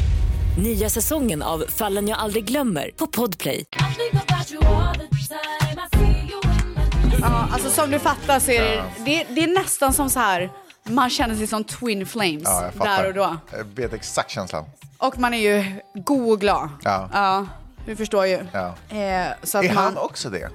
Nya 0.59 0.91
säsongen 0.91 1.43
av 1.43 1.65
Fallen 1.69 2.09
jag 2.09 2.19
aldrig 2.19 2.45
glömmer 2.45 2.91
på 2.97 3.07
Podplay. 3.07 3.65
Ja, 7.21 7.49
alltså 7.53 7.71
som 7.71 7.91
du 7.91 7.99
fattar 7.99 8.41
så 8.41 8.51
är 8.51 8.61
det, 8.63 8.85
det, 9.05 9.25
det 9.35 9.43
är 9.45 9.55
nästan 9.55 9.93
som 9.93 10.11
så 10.11 10.19
här 10.21 10.51
Man 10.85 11.11
känner 11.11 11.35
sig 11.37 11.47
som 11.47 11.65
twin 11.65 12.07
flames 12.07 12.43
Ja, 12.45 12.65
jag 12.65 12.75
fattar. 12.75 13.03
där 13.03 13.09
och 13.09 13.15
då. 13.15 13.37
Jag 13.59 13.65
vet 13.65 13.93
exakt 13.93 14.31
känslan. 14.31 14.65
Och 14.99 15.19
man 15.19 15.35
är 15.35 15.39
ju 15.39 15.81
god 15.95 16.33
och 16.33 16.41
glad. 16.41 16.69
Ja. 16.83 17.09
Ja, 17.13 17.47
du 17.87 17.97
förstår 17.97 18.27
ju. 18.27 18.39
Ja. 18.53 18.75
Eh, 18.97 19.27
så 19.43 19.59
att 19.59 19.65
Är 19.65 19.75
man, 19.75 19.85
han 19.85 19.97
också 19.97 20.31
det? 20.31 20.49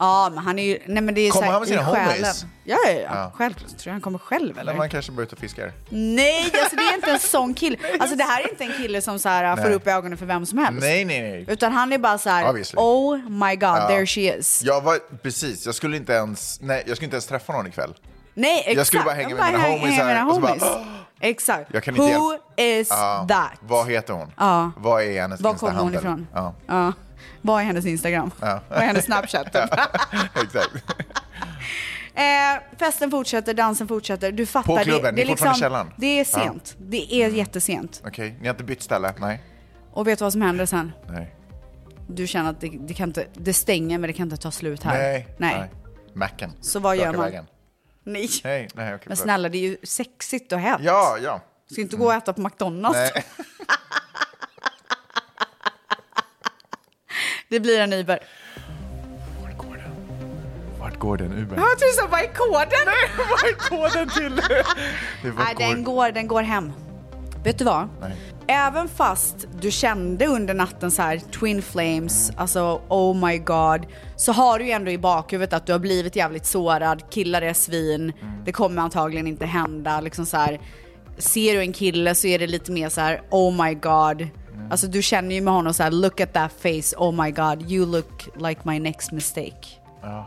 Ja, 0.00 0.30
men 0.34 0.44
han 0.44 0.58
är 0.58 0.62
ju... 0.62 0.78
Nej, 0.86 1.02
men 1.02 1.14
det 1.14 1.20
är 1.20 1.30
Kommer 1.30 1.46
han 1.46 1.60
med 1.60 1.68
sina 1.68 1.82
homies? 1.82 2.44
Ja, 2.64 2.76
ja, 2.86 2.92
ja. 2.92 3.00
Ja. 3.12 3.32
Självklart. 3.34 3.68
Tror 3.70 3.84
du 3.84 3.90
han 3.90 4.00
kommer 4.00 4.18
själv 4.18 4.58
eller? 4.58 4.72
När 4.72 4.78
man 4.78 4.90
kanske 4.90 5.12
bara 5.12 5.22
ute 5.22 5.34
och 5.34 5.40
fiskar. 5.40 5.72
Nej, 5.88 6.42
alltså 6.44 6.76
det 6.76 6.82
är 6.82 6.94
inte 6.94 7.10
en 7.10 7.18
sån 7.18 7.54
kille. 7.54 7.76
Alltså 8.00 8.16
det 8.16 8.24
här 8.24 8.40
är 8.44 8.50
inte 8.50 8.64
en 8.64 8.72
kille 8.72 9.00
som 9.02 9.18
så 9.18 9.28
här, 9.28 9.56
får 9.56 9.70
upp 9.70 9.86
ögonen 9.86 10.18
för 10.18 10.26
vem 10.26 10.46
som 10.46 10.58
helst. 10.58 10.80
Nej, 10.80 11.04
nej, 11.04 11.20
nej. 11.20 11.44
Utan 11.48 11.72
han 11.72 11.92
är 11.92 11.98
bara 11.98 12.18
så 12.18 12.30
här, 12.30 12.48
Obviously. 12.48 12.76
oh 12.80 13.16
my 13.30 13.56
god, 13.56 13.68
Ja. 13.68 13.88
there 13.88 14.06
she 14.06 14.20
is. 14.38 14.62
Jag 14.64 14.80
var, 14.80 14.98
precis, 15.22 15.66
jag 15.66 15.74
skulle 15.74 15.96
inte 15.96 16.12
ens, 16.12 16.60
nej, 16.60 16.84
jag 16.86 16.96
skulle 16.96 17.04
inte 17.06 17.14
ens 17.16 17.26
träffa 17.26 17.52
någon 17.52 17.66
ikväll. 17.66 17.94
Nej, 18.34 18.58
exakt. 18.58 18.76
Jag 18.76 18.86
skulle 18.86 19.02
bara 19.02 19.14
hänga 19.14 19.34
med 19.36 19.52
mina 19.52 19.58
häng- 19.58 20.24
homies 20.30 20.62
och 20.62 20.70
bara. 20.70 20.84
Exakt. 21.20 21.70
Jag 21.74 21.82
kan 21.82 21.96
inte 21.96 22.16
Who 22.18 22.34
is 22.56 22.88
Ja. 22.90 23.26
that? 23.28 23.50
Vad 23.60 23.90
heter 23.90 24.12
hon? 24.14 24.32
Ja. 24.36 24.70
Vad 24.76 25.02
är 25.02 25.20
hennes 25.20 25.40
Var 25.40 25.54
kommer 25.54 25.80
hon 25.80 25.94
ifrån? 25.94 26.26
Ja, 26.34 26.54
Ja. 26.66 26.92
Vad 27.42 27.60
är 27.60 27.64
hennes 27.64 27.86
Instagram? 27.86 28.30
Ja. 28.40 28.60
Vad 28.68 28.78
är 28.78 28.82
hennes 28.82 29.04
Snapchat? 29.04 29.52
typ? 29.52 29.64
exakt. 30.44 30.70
Eh, 32.14 32.78
festen 32.78 33.10
fortsätter, 33.10 33.54
dansen 33.54 33.88
fortsätter. 33.88 34.32
Du 34.32 34.46
fattar. 34.46 34.76
På 34.76 34.82
klubben, 34.84 35.02
det, 35.02 35.10
ni 35.10 35.16
det, 35.16 35.22
är 35.22 35.26
fortfarande 35.26 35.58
i 35.58 35.60
källaren? 35.60 35.92
det 35.96 36.20
är 36.20 36.24
sent. 36.24 36.76
Det 36.78 37.14
är 37.14 37.28
jättesent. 37.28 38.02
Okej, 38.06 38.36
ni 38.40 38.46
har 38.46 38.54
inte 38.54 38.64
bytt 38.64 38.82
ställe? 38.82 39.14
Nej. 39.18 39.42
Och 39.92 40.06
vet 40.06 40.18
du 40.18 40.24
vad 40.24 40.32
som 40.32 40.42
händer 40.42 40.66
sen? 40.66 40.92
Nej. 41.08 41.34
Du 42.08 42.26
känner 42.26 42.50
att 42.50 42.60
det, 42.60 42.70
det 42.80 42.94
kan 42.94 43.08
inte, 43.08 43.26
det 43.34 43.52
stänger 43.52 43.98
men 43.98 44.08
det 44.08 44.12
kan 44.12 44.26
inte 44.26 44.36
ta 44.36 44.50
slut 44.50 44.82
här. 44.82 44.98
Nej. 44.98 45.28
Nej. 45.36 45.70
Macken. 46.14 46.52
Så 46.60 46.80
vad 46.80 46.96
gör 46.96 47.12
man? 47.12 47.20
vägen. 47.20 47.46
Nej. 48.04 48.28
Nej, 48.44 48.68
nej, 48.74 48.94
okej. 48.94 49.04
Men 49.08 49.16
snälla, 49.16 49.48
det 49.48 49.58
är 49.58 49.62
ju 49.62 49.76
sexigt 49.82 50.52
och 50.52 50.58
hett. 50.58 50.80
Ja, 50.80 51.18
ja. 51.22 51.40
Ska 51.70 51.80
inte 51.80 51.96
gå 51.96 52.04
och 52.04 52.14
äta 52.14 52.32
på 52.32 52.40
McDonalds. 52.40 52.98
Nej. 53.14 53.24
Det 57.50 57.60
blir 57.60 57.80
en 57.80 57.92
Uber. 57.92 58.18
Vart 60.78 60.98
går 60.98 61.16
den 61.16 61.32
Ubern? 61.32 61.58
Jag 61.58 61.78
tror 61.78 62.02
så, 62.02 62.08
vad 62.10 62.20
är 62.20 62.26
koden? 62.34 62.94
Vad 63.30 63.50
är 63.50 63.54
koden 63.54 64.08
till? 64.08 64.36
Det 65.22 65.30
var 65.30 65.44
Nej, 65.44 65.54
den 65.58 65.84
går, 65.84 66.10
den 66.12 66.28
går 66.28 66.42
hem. 66.42 66.72
Vet 67.44 67.58
du 67.58 67.64
vad? 67.64 67.88
Nej. 68.00 68.16
Även 68.46 68.88
fast 68.88 69.46
du 69.60 69.70
kände 69.70 70.26
under 70.26 70.54
natten 70.54 70.90
så 70.90 71.02
här 71.02 71.18
twin 71.18 71.62
flames, 71.62 72.32
alltså 72.36 72.80
oh 72.88 73.26
my 73.26 73.38
god, 73.38 73.86
så 74.16 74.32
har 74.32 74.58
du 74.58 74.64
ju 74.64 74.70
ändå 74.70 74.90
i 74.90 74.98
bakhuvudet 74.98 75.52
att 75.52 75.66
du 75.66 75.72
har 75.72 75.78
blivit 75.78 76.16
jävligt 76.16 76.46
sårad, 76.46 77.10
killar 77.10 77.42
är 77.42 77.52
svin, 77.52 78.12
det 78.44 78.52
kommer 78.52 78.82
antagligen 78.82 79.26
inte 79.26 79.46
hända, 79.46 80.00
liksom 80.00 80.26
så 80.26 80.36
här. 80.36 80.60
Ser 81.18 81.54
du 81.54 81.60
en 81.60 81.72
kille 81.72 82.14
så 82.14 82.26
är 82.26 82.38
det 82.38 82.46
lite 82.46 82.72
mer 82.72 82.88
så 82.88 83.00
här 83.00 83.22
oh 83.30 83.64
my 83.66 83.74
god. 83.74 84.28
Alltså 84.70 84.86
du 84.86 85.02
känner 85.02 85.34
ju 85.34 85.40
med 85.40 85.52
honom 85.52 85.74
så 85.74 85.82
här 85.82 85.90
look 85.90 86.20
at 86.20 86.32
that 86.32 86.52
face, 86.52 86.96
oh 86.96 87.24
my 87.24 87.30
god, 87.30 87.70
you 87.70 87.86
look 87.86 88.28
like 88.36 88.60
my 88.64 88.78
next 88.78 89.12
mistake. 89.12 89.78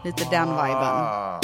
Lite 0.03 0.23
den 0.31 0.47
viben. 0.49 0.83
Ah. 0.83 1.39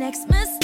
Nice 0.00 0.24
to 0.24 0.59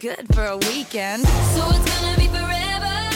good 0.00 0.34
for 0.34 0.42
a 0.42 0.56
weekend. 0.56 1.26
So 1.28 1.60
it's 1.60 2.00
gonna 2.00 2.16
be 2.16 2.38
forever. 2.38 3.14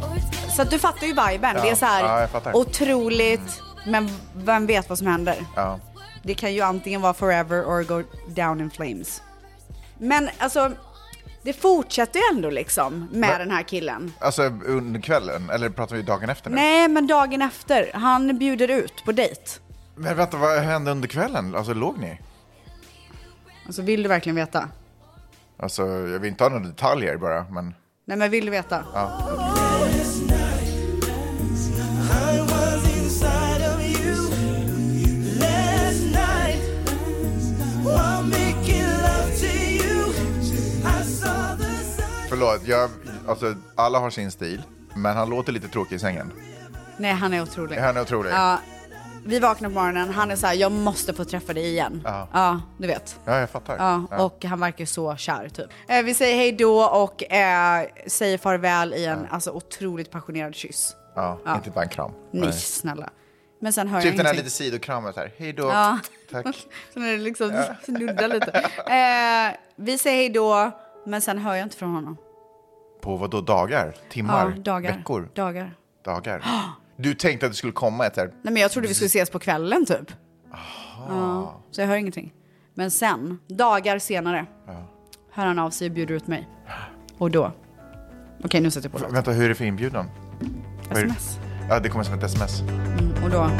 Gonna 0.00 0.50
Så 0.56 0.62
att 0.62 0.70
du 0.70 0.78
fattar 0.78 1.06
ju 1.06 1.12
viben. 1.12 1.56
Ja, 1.56 1.62
Det 1.62 1.70
är 1.70 1.74
så 1.74 1.86
här 1.86 2.28
ja, 2.44 2.52
otroligt, 2.54 3.62
men 3.86 4.10
vem 4.34 4.66
vet 4.66 4.88
vad 4.88 4.98
som 4.98 5.06
händer? 5.06 5.36
Ja. 5.56 5.78
Det 6.22 6.34
kan 6.34 6.54
ju 6.54 6.60
antingen 6.60 7.00
vara 7.00 7.14
forever 7.14 7.62
or 7.64 7.82
go 7.82 8.02
down 8.28 8.60
in 8.60 8.70
flames. 8.70 9.22
Men 9.98 10.30
alltså, 10.38 10.72
det 11.42 11.52
fortsätter 11.52 12.18
ju 12.20 12.36
ändå 12.36 12.50
liksom 12.50 12.98
med 12.98 13.30
Men- 13.30 13.38
den 13.38 13.50
här 13.50 13.62
killen. 13.62 14.12
Alltså 14.18 14.42
under 14.66 15.00
kvällen, 15.00 15.50
eller 15.50 15.70
pratar 15.70 15.96
vi 15.96 16.02
dagen 16.02 16.28
efter 16.30 16.50
nu? 16.50 16.56
Nej, 16.56 16.88
men 16.88 17.06
dagen 17.06 17.42
efter, 17.42 17.90
han 17.94 18.38
bjuder 18.38 18.68
ut 18.70 19.04
på 19.04 19.12
dejt. 19.12 19.40
Men 19.94 20.16
vänta, 20.16 20.36
vad 20.36 20.58
hände 20.58 20.90
under 20.90 21.08
kvällen? 21.08 21.54
Alltså 21.54 21.74
låg 21.74 21.98
ni? 21.98 22.20
Alltså 23.66 23.82
vill 23.82 24.02
du 24.02 24.08
verkligen 24.08 24.36
veta? 24.36 24.68
Alltså 25.56 25.82
jag 25.86 26.18
vill 26.18 26.30
inte 26.30 26.44
ha 26.44 26.48
några 26.48 26.64
detaljer 26.64 27.16
bara, 27.16 27.46
men 27.50 27.74
Nej, 28.04 28.16
men 28.16 28.30
vill 28.30 28.44
du 28.44 28.50
veta? 28.50 28.84
Sun. 28.84 30.36
förlåt, 42.36 42.66
jag, 42.66 42.90
alltså 43.28 43.54
alla 43.74 43.98
har 43.98 44.10
sin 44.10 44.30
stil, 44.30 44.62
men 44.94 45.16
han 45.16 45.30
låter 45.30 45.52
lite 45.52 45.68
tråkig 45.68 45.96
i 45.96 45.98
sängen. 45.98 46.32
Nej, 46.96 47.12
han 47.12 47.34
är 47.34 47.42
otrolig. 47.42 47.76
Han 47.76 47.96
är 47.96 48.00
otrolig. 48.00 48.30
Ja, 48.30 48.58
vi 49.26 49.38
vaknar 49.38 49.68
på 49.68 49.74
morgonen, 49.74 50.10
han 50.10 50.30
är 50.30 50.36
så 50.36 50.46
här, 50.46 50.54
jag 50.54 50.72
måste 50.72 51.14
få 51.14 51.24
träffa 51.24 51.52
dig 51.52 51.66
igen. 51.66 52.02
Ja. 52.04 52.28
Ja, 52.32 52.60
du 52.78 52.86
vet. 52.86 53.20
Ja, 53.24 53.38
jag 53.38 53.50
fattar. 53.50 53.76
Ja, 53.78 54.18
och 54.24 54.44
han 54.44 54.60
verkar 54.60 54.84
så 54.84 55.16
kär 55.16 55.48
typ. 55.48 55.66
Eh, 55.88 56.02
vi 56.02 56.14
säger 56.14 56.36
hej 56.36 56.52
då 56.52 56.82
och 56.84 57.32
eh, 57.32 57.86
säger 58.06 58.38
farväl 58.38 58.94
i 58.94 59.04
en 59.04 59.26
alltså, 59.30 59.50
otroligt 59.50 60.10
passionerad 60.10 60.54
kyss. 60.54 60.96
Ja, 61.14 61.38
Ja. 61.44 61.54
inte 61.54 61.70
bara 61.70 61.82
en 61.82 61.88
kram. 61.88 62.12
Nej, 62.30 62.52
snälla. 62.52 63.10
Men 63.60 63.72
sen 63.72 63.88
hör 63.88 64.00
Typ 64.00 64.06
jag 64.06 64.16
den 64.16 64.26
här 64.26 64.32
ingenting. 64.32 64.44
lite 64.44 64.56
sidokramen 64.56 65.12
här, 65.16 65.32
hej 65.38 65.52
då, 65.52 65.62
Ja. 65.62 65.98
tack. 66.30 66.46
Sen 66.94 67.02
är 67.04 67.12
det 67.12 67.18
liksom 67.18 67.64
snudda 67.84 68.26
lite. 68.26 68.50
Eh, 68.86 69.56
vi 69.76 69.98
säger 69.98 70.16
hej 70.16 70.28
då, 70.28 70.70
men 71.06 71.20
sen 71.22 71.38
hör 71.38 71.54
jag 71.54 71.62
inte 71.66 71.76
från 71.76 71.94
honom. 71.94 72.16
På 73.02 73.16
vad 73.16 73.30
då 73.30 73.40
dagar? 73.40 73.94
Timmar? 74.10 74.52
Ja, 74.56 74.62
dagar. 74.62 74.92
Veckor? 74.96 75.28
Dagar. 75.34 75.74
Dagar? 76.04 76.44
Du 76.96 77.14
tänkte 77.14 77.46
att 77.46 77.52
det 77.52 77.56
skulle 77.56 77.72
komma 77.72 78.06
ett 78.06 78.16
här, 78.16 78.26
Nej, 78.42 78.52
men 78.52 78.62
jag 78.62 78.70
trodde 78.70 78.88
vi 78.88 78.94
skulle 78.94 79.06
ses 79.06 79.30
på 79.30 79.38
kvällen 79.38 79.86
typ. 79.86 80.12
Ja, 81.08 81.60
så 81.70 81.80
jag 81.80 81.88
hör 81.88 81.96
ingenting. 81.96 82.32
Men 82.74 82.90
sen, 82.90 83.38
dagar 83.48 83.98
senare, 83.98 84.46
hör 85.30 85.46
han 85.46 85.58
av 85.58 85.70
sig 85.70 85.88
och 85.88 85.94
bjuder 85.94 86.14
ut 86.14 86.26
mig. 86.26 86.48
Och 87.18 87.30
då, 87.30 87.52
okej 88.44 88.60
nu 88.60 88.70
sätter 88.70 88.86
jag 88.88 88.92
på 88.92 88.98
låten. 88.98 89.14
vänta 89.14 89.30
hur 89.30 89.44
är 89.44 89.48
det 89.48 89.54
för 89.54 89.64
inbjudan? 89.64 90.06
Vad 90.88 90.98
är 90.98 91.04
det? 91.04 91.10
Sms. 91.10 91.38
Ja, 91.68 91.80
det 91.80 91.88
kommer 91.88 92.04
som 92.04 92.14
ett 92.14 92.22
sms. 92.22 92.60
Mm, 92.60 93.24
och 93.24 93.30
då, 93.30 93.50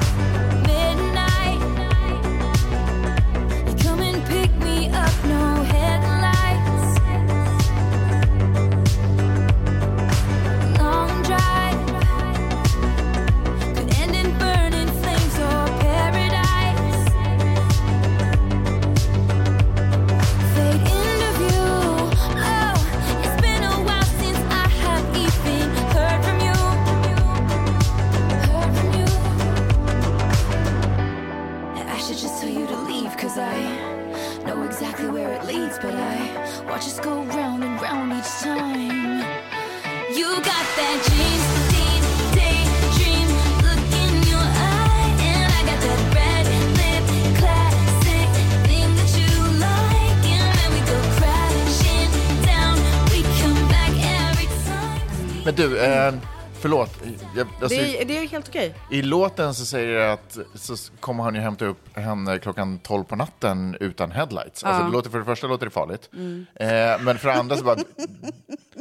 du, 55.57 55.79
eh, 55.79 56.15
Förlåt. 56.61 56.91
Jag, 57.37 57.47
alltså, 57.63 57.79
Det 57.79 58.03
är, 58.03 58.05
det 58.05 58.19
är 58.19 58.29
helt 58.29 58.49
okej. 58.49 58.75
I 58.91 59.03
låten 59.03 59.55
så 59.55 59.65
säger 59.65 59.99
det 59.99 60.13
att 60.13 60.39
så 60.55 60.77
kommer 61.01 61.25
han 61.25 61.35
ju 61.35 61.41
hämta 61.41 61.65
upp 61.65 61.97
henne 61.97 62.39
klockan 62.39 62.79
12 62.79 63.05
på 63.05 63.17
natten 63.17 63.77
utan 63.81 64.11
headlights. 64.11 64.65
Alltså, 64.65 64.85
det 64.85 64.91
låter, 64.93 65.11
för 65.11 65.19
det 65.19 65.25
första 65.25 65.47
låter 65.47 65.67
det 65.67 65.71
farligt. 65.71 66.11
Mm. 66.13 66.47
Eh, 66.55 66.67
men 67.01 67.19
för 67.19 67.29
det 67.29 67.35
andra 67.35 67.57
så 67.57 67.65
bara... 67.65 67.77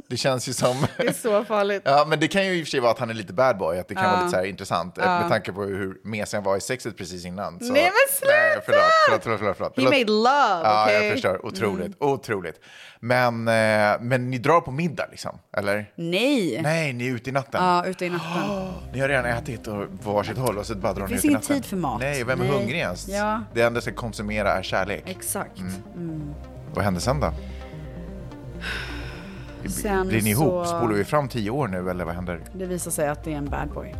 Det 0.07 0.17
känns 0.17 0.49
ju 0.49 0.53
som... 0.53 0.85
Det 0.97 1.07
är 1.07 1.13
så 1.13 1.43
farligt. 1.43 1.81
Ja, 1.85 2.05
men 2.07 2.19
det 2.19 2.27
kan 2.27 2.45
ju 2.45 2.53
i 2.53 2.61
och 2.61 2.65
för 2.65 2.71
sig 2.71 2.79
vara 2.79 2.91
att 2.91 2.99
han 2.99 3.09
är 3.09 3.13
lite 3.13 3.33
bad 3.33 3.57
boy, 3.57 3.79
att 3.79 3.87
det 3.87 3.95
kan 3.95 4.11
vara 4.11 4.19
lite 4.19 4.31
så 4.31 4.37
här 4.37 4.45
intressant 4.45 4.97
eh, 4.97 5.05
med 5.05 5.29
tanke 5.29 5.51
på 5.51 5.63
hur 5.63 5.97
mesig 6.03 6.37
han 6.37 6.43
var 6.43 6.57
i 6.57 6.61
sexet 6.61 6.97
precis 6.97 7.25
innan. 7.25 7.59
Så, 7.59 7.73
Nej, 7.73 7.83
men 7.83 8.17
sluta! 8.17 8.33
Nej, 8.33 8.59
förlåt, 8.65 8.81
förlåt, 9.05 9.23
förlåt, 9.23 9.39
förlåt, 9.57 9.73
förlåt. 9.75 9.93
He 9.93 9.99
made 9.99 10.11
love, 10.11 10.61
Ja? 10.63 10.89
Mm. 10.89 11.03
jag 11.05 11.13
förstår. 11.13 11.45
Otroligt, 11.45 11.95
otroligt. 11.99 12.59
Men, 12.99 13.47
eh, 13.47 14.01
men 14.01 14.29
ni 14.31 14.37
drar 14.37 14.61
på 14.61 14.71
middag 14.71 15.05
liksom, 15.11 15.39
eller? 15.57 15.91
Nej. 15.95 16.59
Nej, 16.63 16.93
ni 16.93 17.07
är 17.07 17.11
ute 17.15 17.29
i 17.29 17.33
natten. 17.33 17.63
Ja, 17.63 17.85
ute 17.85 18.05
i 18.05 18.09
natten. 18.09 18.67
Ni 18.93 18.99
har 18.99 19.07
redan 19.09 19.25
ätit 19.25 19.67
och 19.67 20.01
på 20.03 20.13
varsitt 20.13 20.37
håll 20.37 20.57
och 20.57 20.65
så 20.65 20.75
bara 20.75 20.93
drar 20.93 21.01
ni 21.01 21.07
finns 21.07 21.19
ut 21.19 21.25
i 21.25 21.27
ingen 21.27 21.39
natten. 21.41 21.55
tid 21.55 21.65
för 21.65 21.77
mat. 21.77 21.99
Nej, 21.99 22.23
vem 22.23 22.41
är 22.41 22.45
Nej. 22.45 22.53
hungrig 22.53 22.79
ens? 22.79 23.07
Ja. 23.07 23.41
Det 23.53 23.61
enda 23.61 23.77
jag 23.77 23.83
ska 23.83 23.93
konsumera 23.93 24.51
är 24.53 24.63
kärlek. 24.63 25.03
Exakt. 25.07 25.59
Mm. 25.95 26.33
Vad 26.73 26.83
händer 26.85 27.01
sen 27.01 27.19
då? 27.19 27.33
Sen 29.69 30.07
Blir 30.07 30.21
ni 30.21 30.29
ihop? 30.29 30.47
så- 30.47 30.65
Spolar 30.65 30.93
vi 30.93 31.03
fram 31.05 31.27
tio 31.29 31.49
år 31.49 31.67
nu 31.67 31.89
eller 31.89 32.05
vad 32.05 32.15
händer? 32.15 32.41
Det 32.53 32.65
visar 32.65 32.91
sig 32.91 33.07
att 33.07 33.23
det 33.23 33.33
är 33.33 33.37
en 33.37 33.49
bad 33.49 33.69
boy. 33.73 33.95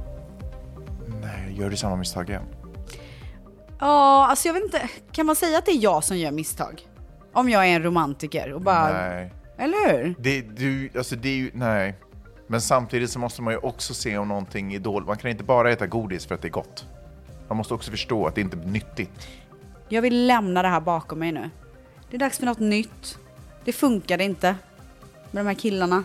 Nej, 1.22 1.56
gör 1.60 1.70
du 1.70 1.76
samma 1.78 1.96
misstag 1.96 2.30
igen? 2.30 2.44
Ja, 3.80 4.28
alltså 4.30 4.48
jag 4.48 4.54
vet 4.54 4.64
inte. 4.64 4.90
Kan 5.12 5.26
man 5.26 5.36
säga 5.36 5.58
att 5.58 5.66
det 5.66 5.72
är 5.72 5.84
jag 5.84 6.04
som 6.04 6.18
gör 6.18 6.32
misstag? 6.32 6.82
Om 7.36 7.50
jag 7.50 7.68
är 7.68 7.76
en 7.76 7.84
romantiker 7.84 8.54
och 8.54 8.62
bara... 8.62 9.08
Nej. 9.08 9.34
Eller 9.58 9.98
hur? 9.98 10.16
Det, 10.20 10.42
du, 10.42 10.90
alltså 10.98 11.16
det 11.16 11.30
är 11.30 11.36
ju, 11.36 11.52
nej. 11.54 11.96
Men 12.48 12.62
samtidigt 12.62 13.10
så 13.12 13.20
måste 13.20 13.42
man 13.42 13.54
ju 13.54 13.60
också 13.60 13.94
se 13.94 14.18
om 14.18 14.28
någonting 14.28 14.74
är 14.74 14.80
dåligt. 14.80 15.08
Man 15.08 15.18
kan 15.18 15.32
inte 15.32 15.44
bara 15.44 15.72
äta 15.72 15.88
godis 15.88 16.26
för 16.26 16.36
att 16.36 16.42
det 16.42 16.48
är 16.48 16.52
gott. 16.52 16.86
Man 17.48 17.58
måste 17.58 17.74
också 17.74 17.92
förstå 17.92 18.28
att 18.28 18.36
det 18.36 18.42
inte 18.42 18.58
är 18.58 18.66
nyttigt. 18.66 19.28
Jag 19.90 20.02
vill 20.02 20.28
lämna 20.28 20.62
det 20.62 20.68
här 20.68 20.82
bakom 20.82 21.20
mig 21.20 21.32
nu. 21.32 21.50
Det 22.10 22.18
är 22.18 22.20
dags 22.20 22.38
för 22.40 22.46
något 22.46 22.60
nytt. 22.60 23.18
Det 23.66 23.74
funkade 23.74 24.24
inte 24.24 24.56
med 25.32 25.46
de 25.46 25.48
här 25.48 25.56
killarna. 25.56 26.04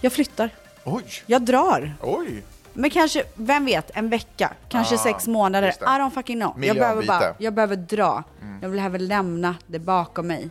Jag 0.00 0.12
flyttar. 0.12 0.50
Oj! 0.84 1.04
Jag 1.26 1.42
drar. 1.42 1.94
Oj! 2.00 2.42
Men 2.72 2.90
kanske, 2.90 3.24
vem 3.34 3.64
vet, 3.64 3.90
en 3.94 4.08
vecka, 4.08 4.52
kanske 4.68 4.94
Ah, 4.94 4.98
sex 4.98 5.26
månader. 5.26 5.68
I 5.68 5.84
don't 5.84 6.10
fucking 6.10 6.40
know. 6.40 6.64
Jag 6.64 6.76
behöver, 6.76 7.06
bara, 7.06 7.34
jag 7.38 7.54
behöver 7.54 7.76
dra. 7.76 8.24
Jag 8.62 8.70
behöver 8.72 8.98
lämna 8.98 9.54
det 9.66 9.78
bakom 9.78 10.26
mig. 10.26 10.50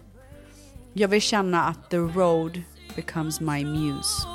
Jag 0.93 1.07
vill 1.07 1.21
känna 1.21 1.63
att 1.65 1.89
the 1.89 1.97
road 1.97 2.61
becomes 2.95 3.41
my 3.41 3.65
muse. 3.65 4.27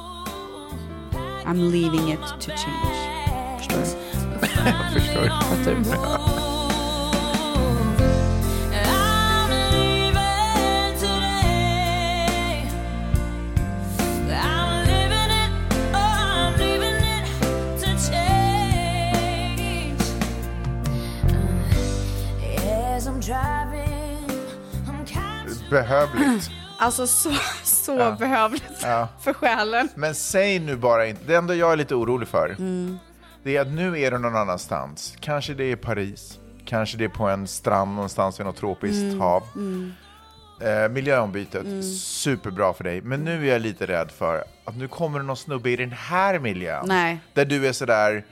I'm 1.46 1.70
leaving 1.70 2.12
it 2.12 2.20
to 2.40 2.50
change. 2.50 3.58
Förstår 3.58 3.76
du? 3.78 3.86
Jag 4.70 4.92
förstår. 4.92 5.28
Fattar 5.28 5.74
du? 5.74 6.53
Behövligt. 25.74 26.50
Alltså 26.78 27.06
så, 27.06 27.30
så 27.62 28.16
behövligt 28.18 28.62
Ja. 28.82 29.08
för 29.20 29.32
själen. 29.32 29.88
Men 29.94 30.14
säg 30.14 30.58
nu 30.58 30.76
bara 30.76 31.06
inte, 31.06 31.24
det 31.26 31.34
enda 31.34 31.54
jag 31.54 31.72
är 31.72 31.76
lite 31.76 31.94
orolig 31.94 32.28
för, 32.28 32.56
det 33.42 33.56
är 33.56 33.60
att 33.60 33.68
nu 33.68 34.00
är 34.00 34.10
du 34.10 34.18
någon 34.18 34.36
annanstans. 34.36 35.16
Kanske 35.20 35.54
det 35.54 35.64
är 35.64 35.76
Paris, 35.76 36.38
kanske 36.64 36.96
det 36.98 37.04
är 37.04 37.08
på 37.08 37.28
en 37.28 37.46
strand 37.46 37.94
någonstans 37.94 38.40
vid 38.40 38.46
något 38.46 38.56
tropiskt 38.56 39.18
hav. 39.18 39.42
Eh, 40.60 40.88
miljöombytet, 40.88 41.84
superbra 42.00 42.72
för 42.74 42.84
dig. 42.84 43.00
Men 43.00 43.24
nu 43.24 43.48
är 43.48 43.52
jag 43.52 43.62
lite 43.62 43.86
rädd 43.86 44.10
för 44.10 44.44
att 44.64 44.76
nu 44.76 44.88
kommer 44.88 45.18
det 45.18 45.24
någon 45.24 45.36
snubbe 45.36 45.70
i 45.70 45.76
den 45.76 45.92
här 45.92 46.38
miljön. 46.38 46.84
Nej. 46.88 47.18
Där 47.34 47.44
du 47.44 47.66
är 47.66 47.72
sådär, 47.72 48.24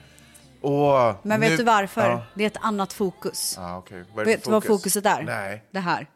åh. 0.61 1.15
Men 1.23 1.41
nu... 1.41 1.49
vet 1.49 1.59
du 1.59 1.65
varför? 1.65 2.11
Ja. 2.11 2.23
Det 2.35 2.43
är 2.43 2.47
ett 2.47 2.57
annat 2.61 2.93
fokus. 2.93 3.55
Ja. 3.59 3.85
Vad 3.91 4.01
är 4.21 4.25
det 4.25 4.31
Vet 4.31 4.45
du 4.45 4.51
vad 4.51 4.63
fokus? 4.65 4.83
fokuset 4.83 5.07
är? 5.07 5.23
Nej. 5.23 5.65
Det 5.73 5.81
här. 5.81 6.07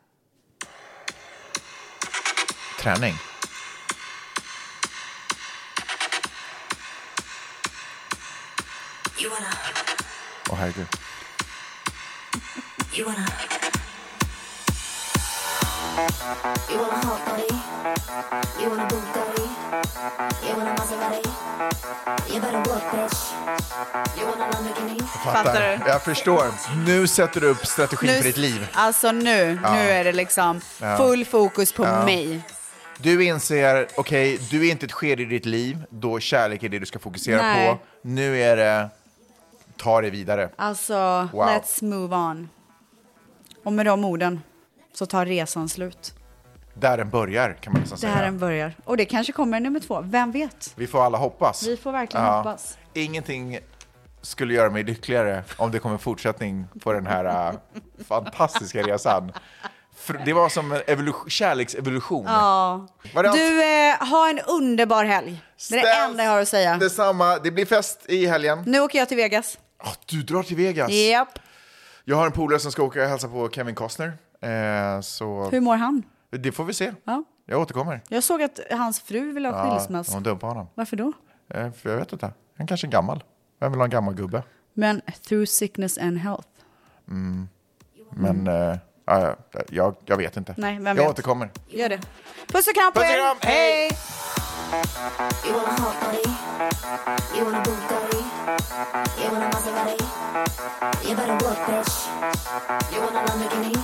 Träning. 2.87 3.15
Åh 10.51 10.57
herregud. 10.59 10.87
You 12.97 13.07
want 13.07 13.19
a 13.19 13.23
hot 17.07 17.21
body? 17.27 17.55
You 18.61 18.69
want 18.71 18.83
a 18.83 18.85
Bugatti? 18.95 19.47
You 20.47 20.53
want 20.57 20.69
a 20.69 20.71
Maserati? 20.79 21.25
You 22.33 22.39
better 22.41 22.59
work, 22.59 22.85
bitch. 22.93 23.21
You 24.19 24.25
want 24.27 24.41
a 24.41 24.43
Lamborghini? 24.53 25.01
Fattar 25.25 25.61
du? 25.61 25.79
Jag 25.91 26.03
förstår. 26.03 26.45
Nu 26.87 27.07
sätter 27.07 27.41
du 27.41 27.47
upp 27.47 27.67
strategin 27.67 28.17
för 28.17 28.23
ditt 28.23 28.37
liv. 28.37 28.69
Alltså 28.73 29.13
nu, 29.13 29.61
nu 29.63 29.91
är 29.91 30.05
det 30.05 30.13
liksom 30.13 30.61
full 30.99 31.25
fokus 31.25 31.73
på 31.73 31.83
mig. 31.83 32.43
Du 32.99 33.25
inser, 33.25 33.87
okej, 33.97 34.39
du 34.51 34.67
är 34.67 34.71
inte 34.71 34.87
ett 34.87 34.93
skede 34.93 35.23
i 35.23 35.27
ditt 35.27 35.47
liv 35.47 35.85
då 35.91 36.21
kärlek 36.21 36.63
är 36.63 36.69
det 36.69 36.79
du 36.79 36.87
ska 36.87 36.99
fokusera 36.99 37.43
Nej. 37.43 37.69
på. 37.73 37.79
Nu 38.03 38.41
är 38.43 38.57
det, 38.57 38.89
ta 39.77 40.01
det 40.01 40.11
vidare. 40.11 40.49
Alltså, 40.57 41.29
Wow. 41.33 41.47
let's 41.47 41.85
move 41.85 42.17
on. 42.17 42.49
Och 43.65 43.73
med 43.73 43.87
de 43.87 44.05
orden 44.05 44.41
så 44.93 45.07
tar 45.07 45.27
resan 45.27 45.69
slut. 45.69 46.15
Där 46.75 46.97
den 46.99 47.11
börjar, 47.11 47.53
kan 47.61 47.73
man 47.73 47.81
nästan 47.83 47.97
Det 47.97 48.01
säga. 48.01 48.13
här 48.15 48.23
är 48.23 48.29
en 48.29 48.39
börjar. 48.39 48.73
Och 48.85 48.97
det 48.97 49.05
kanske 49.05 49.33
kommer 49.33 49.61
nummer 49.61 49.81
två, 49.81 50.01
vem 50.05 50.33
vet? 50.33 50.73
Vi 50.77 50.87
får 50.87 51.05
alla 51.05 51.19
hoppas. 51.19 51.67
Vi 51.67 51.77
får 51.77 51.93
verkligen 51.93 52.27
hoppas. 52.27 52.79
Ingenting 52.95 53.59
skulle 54.23 54.55
göra 54.55 54.71
mig 54.71 54.83
lyckligare 54.85 55.43
om 55.57 55.71
det 55.71 55.79
kommer 55.79 55.99
fortsättning 55.99 56.65
på 56.83 56.93
den 56.93 57.07
här 57.07 57.49
äh, 57.49 57.55
fantastiska 58.09 58.83
resan. 58.83 59.33
Det 60.25 60.33
var 60.33 60.49
som 60.49 60.73
en 60.73 60.79
evolu- 60.81 61.29
kärleksevolution. 61.29 62.25
Ja. 62.27 62.87
Du, 63.15 63.63
eh, 63.65 64.09
ha 64.09 64.31
en 64.31 64.39
underbar 64.41 65.05
helg. 65.05 65.43
Det 65.71 65.79
är 65.79 65.83
det 65.83 66.05
enda 66.11 66.25
jag 66.25 66.31
har 66.31 66.41
att 66.41 66.49
säga. 66.49 66.77
Detsamma. 66.77 67.39
Det 67.39 67.51
blir 67.51 67.67
fest 67.67 68.01
i 68.09 68.27
helgen. 68.27 68.63
Nu 68.67 68.81
åker 68.81 68.99
jag 68.99 69.09
till 69.09 69.17
Vegas. 69.17 69.59
Ah, 69.79 69.93
du 70.07 70.23
drar 70.23 70.43
till 70.43 70.57
Vegas. 70.57 70.91
Japp. 70.91 71.39
Jag 72.05 72.17
har 72.17 72.27
en 72.27 72.33
polare 72.33 72.59
som 72.61 72.73
ska 72.73 72.83
åka 72.83 73.03
och 73.03 73.09
hälsa 73.09 73.29
på 73.29 73.49
Kevin 73.51 73.75
Costner. 73.75 74.07
Eh, 74.41 75.01
så 75.01 75.49
Hur 75.51 75.61
mår 75.61 75.77
han? 75.77 76.03
det 76.31 76.53
får 76.53 76.65
vi 76.65 76.75
se. 76.75 76.93
Ja. 77.05 77.25
Jag 77.47 77.61
återkommer. 77.61 78.01
Jag 78.09 78.25
såg 78.25 78.43
att 78.43 78.61
hans 78.71 79.01
fru 79.01 79.33
vill 79.33 79.47
ha 79.47 79.53
Ja, 79.53 79.71
skilsmässa. 79.79 80.13
hon 80.13 80.23
dumpade 80.23 80.51
honom. 80.51 80.67
Varför 80.75 80.97
då? 80.97 81.13
Eh, 81.55 81.73
för 81.73 81.91
jag 81.91 81.97
vet 81.97 82.13
inte. 82.13 82.31
Han 82.59 82.67
kanske 82.67 82.87
är 82.87 82.91
gammal. 82.91 83.25
Vem 83.61 83.73
vill 83.73 83.79
ha 83.81 83.85
en 83.85 83.91
gammal 83.91 84.15
gubbe? 84.15 84.43
Men 84.75 85.01
through 85.29 85.45
sickness 85.47 85.99
and 85.99 86.19
health. 86.19 86.49
Men 88.11 88.47
eh, 88.47 88.77
ja, 89.07 89.37
ja, 89.53 89.61
jag, 89.71 89.95
jag 90.05 90.17
vet 90.17 90.37
inte. 90.37 90.55
Nej, 90.57 90.75
vem 90.75 90.87
jag 90.87 90.95
vet? 90.95 91.09
återkommer. 91.09 91.51
Gör 91.69 91.89
det. 91.89 92.01
Puss 92.53 92.69
och 92.69 92.75
kram 92.75 92.93
på 92.93 93.01
Puss 93.01 93.09
och 93.09 93.15
er! 93.15 93.19
kram, 93.19 93.37
hej! 93.41 93.91
You 94.67 95.53
want 95.55 95.69
a 95.69 95.75
hot 95.79 95.95
body? 96.03 96.27
You 97.39 97.45
want 97.47 97.55
a 97.55 97.63
Bugatti? 97.63 98.19
You 99.15 99.31
want 99.31 99.47
a 99.47 99.49
Maserati? 99.55 99.95
You 101.07 101.15
better 101.15 101.39
work, 101.39 101.61
bitch. 101.71 101.95
You 102.91 102.99
want 102.99 103.15
a 103.15 103.23
Lamborghini? 103.31 103.79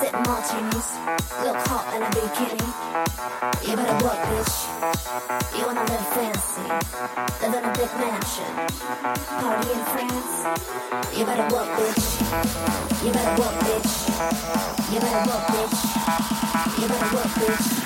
Sip 0.00 0.14
martinis, 0.24 0.88
look 1.44 1.60
hot 1.68 1.92
in 1.92 2.00
a 2.00 2.08
bikini. 2.08 2.64
You 3.68 3.76
better 3.76 4.00
work, 4.00 4.20
bitch. 4.32 4.56
You 5.58 5.66
wanna 5.66 5.84
live 5.84 6.08
fancy, 6.16 6.64
live 7.44 7.52
in 7.52 7.64
a 7.68 7.72
big 7.76 7.92
mansion, 8.00 8.52
party 9.28 9.72
in 9.76 9.82
France. 9.92 10.36
You 11.12 11.26
better 11.26 11.48
work, 11.52 11.68
bitch. 11.76 12.04
You 13.04 13.12
better 13.12 13.34
work, 13.36 13.56
bitch. 13.60 13.92
You 14.88 15.00
better 15.04 15.22
work, 15.28 15.44
bitch. 15.52 15.76
You 16.80 16.88
better 16.88 17.14
work, 17.14 17.32
bitch. 17.36 17.85